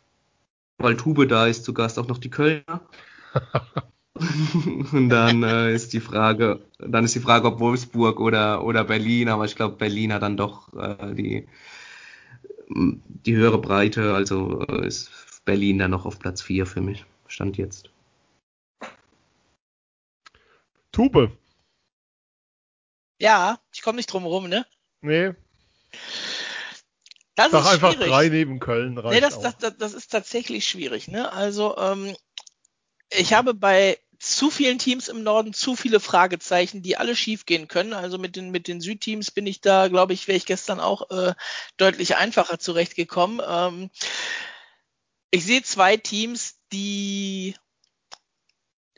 [0.76, 2.82] Waldhube da ist zu Gast auch noch die Kölner.
[4.92, 9.28] Und dann äh, ist die Frage, dann ist die Frage, ob Wolfsburg oder, oder Berlin,
[9.28, 11.48] aber ich glaube, Berlin hat dann doch äh, die,
[12.68, 15.10] die höhere Breite, also äh, ist
[15.44, 17.04] Berlin dann noch auf Platz 4 für mich.
[17.26, 17.90] Stand jetzt.
[20.92, 21.32] Tube.
[23.18, 24.64] Ja, ich komme nicht drum rum, ne?
[25.00, 25.32] Nee.
[27.34, 28.08] Das Sag ist einfach schwierig.
[28.08, 28.94] drei neben Köln.
[28.94, 31.32] Nee, das, das, das, das ist tatsächlich schwierig, ne?
[31.32, 32.14] Also, ähm,
[33.10, 33.98] ich habe bei
[34.30, 37.92] zu vielen Teams im Norden zu viele Fragezeichen, die alle schief gehen können.
[37.92, 41.10] Also mit den, mit den Südteams bin ich da, glaube ich, wäre ich gestern auch
[41.10, 41.34] äh,
[41.76, 43.40] deutlich einfacher zurechtgekommen.
[43.46, 43.90] Ähm,
[45.30, 47.54] ich sehe zwei Teams, die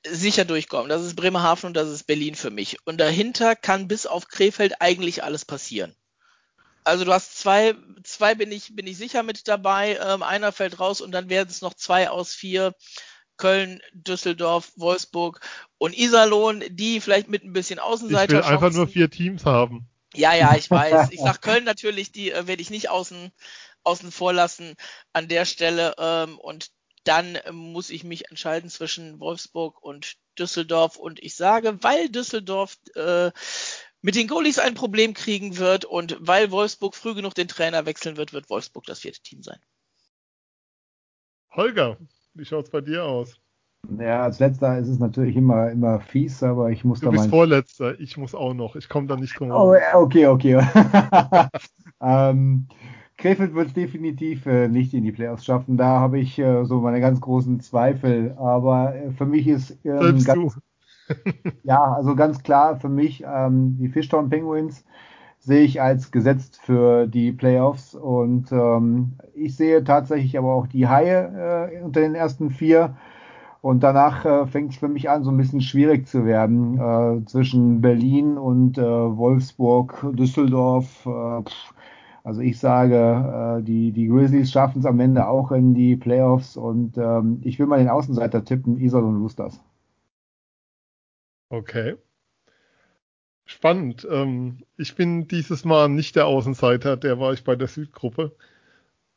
[0.07, 0.89] sicher durchkommen.
[0.89, 2.79] Das ist Bremerhaven und das ist Berlin für mich.
[2.85, 5.97] Und dahinter kann bis auf Krefeld eigentlich alles passieren.
[6.85, 7.75] Also du hast zwei,
[8.05, 9.99] zwei bin ich, bin ich sicher mit dabei.
[10.01, 12.75] Ähm, einer fällt raus und dann werden es noch zwei aus vier.
[13.37, 15.41] Köln, Düsseldorf, Wolfsburg
[15.79, 18.41] und Iserlohn, die vielleicht mit ein bisschen Außenseiter.
[18.41, 19.89] Ich will einfach nur vier Teams haben.
[20.15, 21.11] Ja, ja, ich weiß.
[21.11, 23.33] Ich sag Köln natürlich, die äh, werde ich nicht außen,
[23.85, 24.75] außen vor lassen
[25.13, 25.95] an der Stelle.
[25.99, 26.71] Ähm, und
[27.05, 30.97] dann äh, muss ich mich entscheiden zwischen Wolfsburg und Düsseldorf.
[30.97, 33.31] Und ich sage, weil Düsseldorf äh,
[34.03, 38.17] mit den Goalies ein Problem kriegen wird und weil Wolfsburg früh genug den Trainer wechseln
[38.17, 39.59] wird, wird Wolfsburg das vierte Team sein.
[41.51, 41.99] Holger,
[42.37, 43.41] wie schaut's bei dir aus?
[43.99, 47.25] Ja, als letzter ist es natürlich immer, immer fies, aber ich muss du da bist
[47.25, 47.31] mein...
[47.31, 50.61] vorletzter, ich muss auch noch, ich komme da nicht drum Oh, okay, okay.
[52.01, 52.67] ähm,
[53.17, 55.77] Krefeld wird es definitiv äh, nicht in die Playoffs schaffen.
[55.77, 58.35] Da habe ich äh, so meine ganz großen Zweifel.
[58.39, 60.61] Aber äh, für mich ist ähm, ganz,
[61.63, 64.85] ja, also ganz klar für mich ähm, die Fishtown Penguins
[65.47, 70.89] sehe ich als gesetzt für die Playoffs und ähm, ich sehe tatsächlich aber auch die
[70.89, 72.97] Haie äh, unter den ersten vier.
[73.63, 77.25] Und danach äh, fängt es für mich an, so ein bisschen schwierig zu werden äh,
[77.27, 81.07] zwischen Berlin und äh, Wolfsburg, Düsseldorf.
[81.07, 81.43] Äh,
[82.25, 86.57] also ich sage, äh, die, die Grizzlies schaffen es am Ende auch in die Playoffs
[86.57, 89.61] und ähm, ich will mal den Außenseiter tippen, Isol und Roosters.
[91.51, 91.97] Okay.
[93.47, 94.07] Spannend.
[94.11, 98.33] Ähm, ich bin dieses Mal nicht der Außenseiter, der war ich bei der Südgruppe.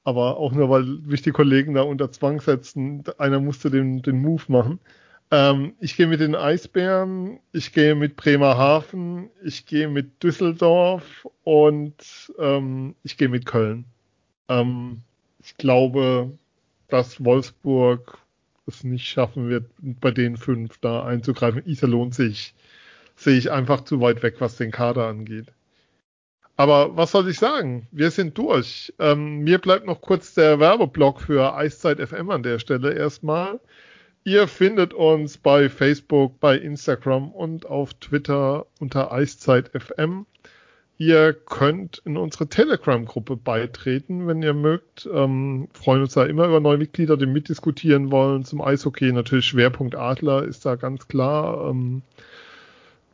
[0.04, 3.04] Aber auch nur, weil mich die Kollegen da unter Zwang setzten.
[3.18, 4.80] Einer musste den, den Move machen.
[5.32, 12.34] Ähm, ich gehe mit den Eisbären, ich gehe mit Bremerhaven, ich gehe mit Düsseldorf und
[12.40, 13.86] ähm, ich gehe mit Köln.
[14.48, 15.02] Ähm,
[15.44, 16.32] ich glaube,
[16.88, 18.18] dass Wolfsburg
[18.66, 21.66] es nicht schaffen wird, bei den fünf da einzugreifen.
[21.66, 22.56] Iserlohn sehe ich,
[23.20, 25.48] sehe ich einfach zu weit weg, was den Kader angeht.
[26.56, 27.88] Aber was soll ich sagen?
[27.92, 28.94] Wir sind durch.
[29.00, 33.60] Ähm, mir bleibt noch kurz der Werbeblock für Eiszeit FM an der Stelle erstmal.
[34.24, 40.26] Ihr findet uns bei Facebook, bei Instagram und auf Twitter unter Eiszeit FM.
[40.98, 45.10] Ihr könnt in unsere Telegram-Gruppe beitreten, wenn ihr mögt.
[45.14, 48.44] Ähm, freuen uns da immer über neue Mitglieder, die mitdiskutieren wollen.
[48.44, 51.70] Zum Eishockey natürlich Schwerpunkt Adler ist da ganz klar.
[51.70, 52.02] Ähm,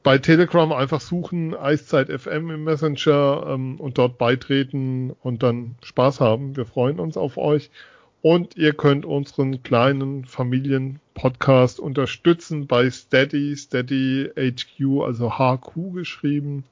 [0.06, 6.20] bei Telegram einfach suchen Eiszeit FM im Messenger ähm, und dort beitreten und dann Spaß
[6.20, 6.56] haben.
[6.56, 7.72] Wir freuen uns auf euch.
[8.22, 16.66] Und ihr könnt unseren kleinen Familien-Podcast unterstützen bei Steady, Steady HQ, also HQ geschrieben,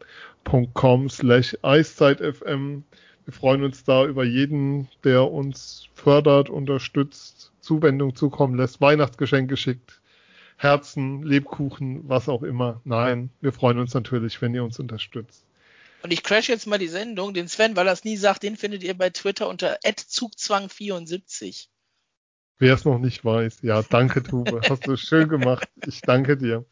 [0.75, 2.83] .com slash EiszeitFM.
[3.25, 10.02] Wir freuen uns da über jeden, der uns fördert, unterstützt, Zuwendung zukommen lässt, Weihnachtsgeschenke schickt.
[10.63, 12.81] Herzen, Lebkuchen, was auch immer.
[12.85, 15.45] Nein, wir freuen uns natürlich, wenn ihr uns unterstützt.
[16.01, 17.33] Und ich crash jetzt mal die Sendung.
[17.33, 21.67] Den Sven, weil er es nie sagt, den findet ihr bei Twitter unter @zugzwang74.
[22.59, 25.67] Wer es noch nicht weiß, ja, danke Tube, hast du schön gemacht.
[25.85, 26.65] Ich danke dir.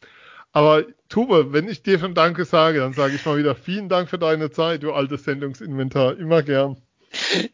[0.52, 4.10] Aber Tube, wenn ich dir schon Danke sage, dann sage ich mal wieder vielen Dank
[4.10, 6.18] für deine Zeit, du altes Sendungsinventar.
[6.18, 6.76] Immer gern.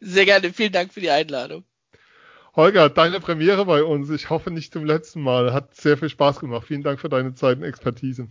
[0.01, 0.51] Sehr gerne.
[0.51, 1.63] Vielen Dank für die Einladung.
[2.55, 4.09] Holger, deine Premiere bei uns.
[4.09, 5.53] Ich hoffe nicht zum letzten Mal.
[5.53, 6.65] Hat sehr viel Spaß gemacht.
[6.67, 8.27] Vielen Dank für deine Zeit und Expertise.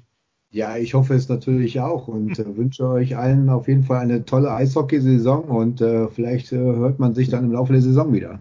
[0.50, 4.24] Ja, ich hoffe es natürlich auch und äh, wünsche euch allen auf jeden Fall eine
[4.24, 8.40] tolle Eishockeysaison und äh, vielleicht äh, hört man sich dann im Laufe der Saison wieder.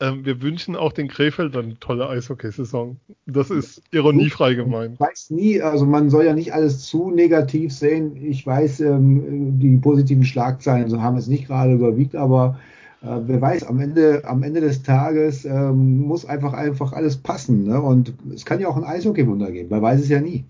[0.00, 2.98] Ähm, wir wünschen auch den Krefeldern eine tolle Eishockeysaison.
[3.26, 4.94] Das ist ironiefrei gemeint.
[4.94, 8.16] Ich weiß nie, also man soll ja nicht alles zu negativ sehen.
[8.16, 12.58] Ich weiß, ähm, die positiven Schlagzeilen haben es nicht gerade überwiegt, aber
[13.02, 17.64] äh, wer weiß, am Ende, am Ende des Tages ähm, muss einfach einfach alles passen.
[17.64, 17.80] Ne?
[17.80, 19.70] Und es kann ja auch ein Eishockey-Wunder geben.
[19.70, 20.44] Man weiß es ja nie.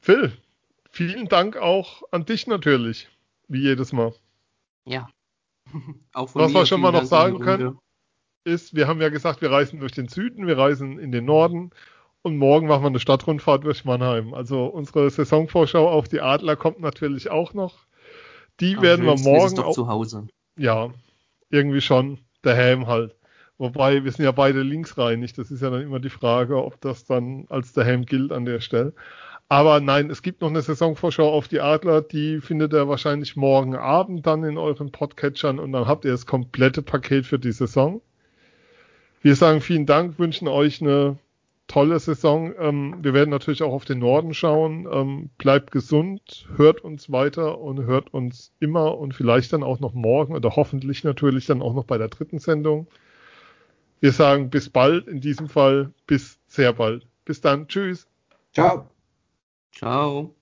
[0.00, 0.32] Phil,
[0.90, 3.08] vielen Dank auch an dich natürlich,
[3.48, 4.12] wie jedes Mal.
[4.84, 5.08] Ja,
[6.14, 7.78] Was wir schon mal noch sagen können,
[8.44, 11.70] ist, wir haben ja gesagt, wir reisen durch den Süden, wir reisen in den Norden
[12.22, 14.34] und morgen machen wir eine Stadtrundfahrt durch Mannheim.
[14.34, 17.85] Also unsere Saisonvorschau auf die Adler kommt natürlich auch noch.
[18.60, 20.28] Die Am werden wir morgen auch zu Hause.
[20.58, 20.90] Ja,
[21.50, 23.14] irgendwie schon daheim halt.
[23.58, 25.32] Wobei wir sind ja beide linksreinig.
[25.32, 28.60] Das ist ja dann immer die Frage, ob das dann als daheim gilt an der
[28.60, 28.92] Stelle.
[29.48, 33.76] Aber nein, es gibt noch eine Saisonvorschau auf die Adler, die findet ihr wahrscheinlich morgen
[33.76, 38.00] Abend dann in euren Podcatchern und dann habt ihr das komplette Paket für die Saison.
[39.22, 41.18] Wir sagen vielen Dank, wünschen euch eine
[41.68, 42.52] tolle Saison.
[42.58, 44.88] Ähm, wir werden natürlich auch auf den Norden schauen.
[44.90, 49.94] Ähm, bleibt gesund, hört uns weiter und hört uns immer und vielleicht dann auch noch
[49.94, 52.86] morgen oder hoffentlich natürlich dann auch noch bei der dritten Sendung.
[54.00, 57.06] Wir sagen bis bald, in diesem Fall bis sehr bald.
[57.24, 58.06] Bis dann, tschüss.
[58.52, 58.88] Ciao.
[59.72, 60.35] Ciao.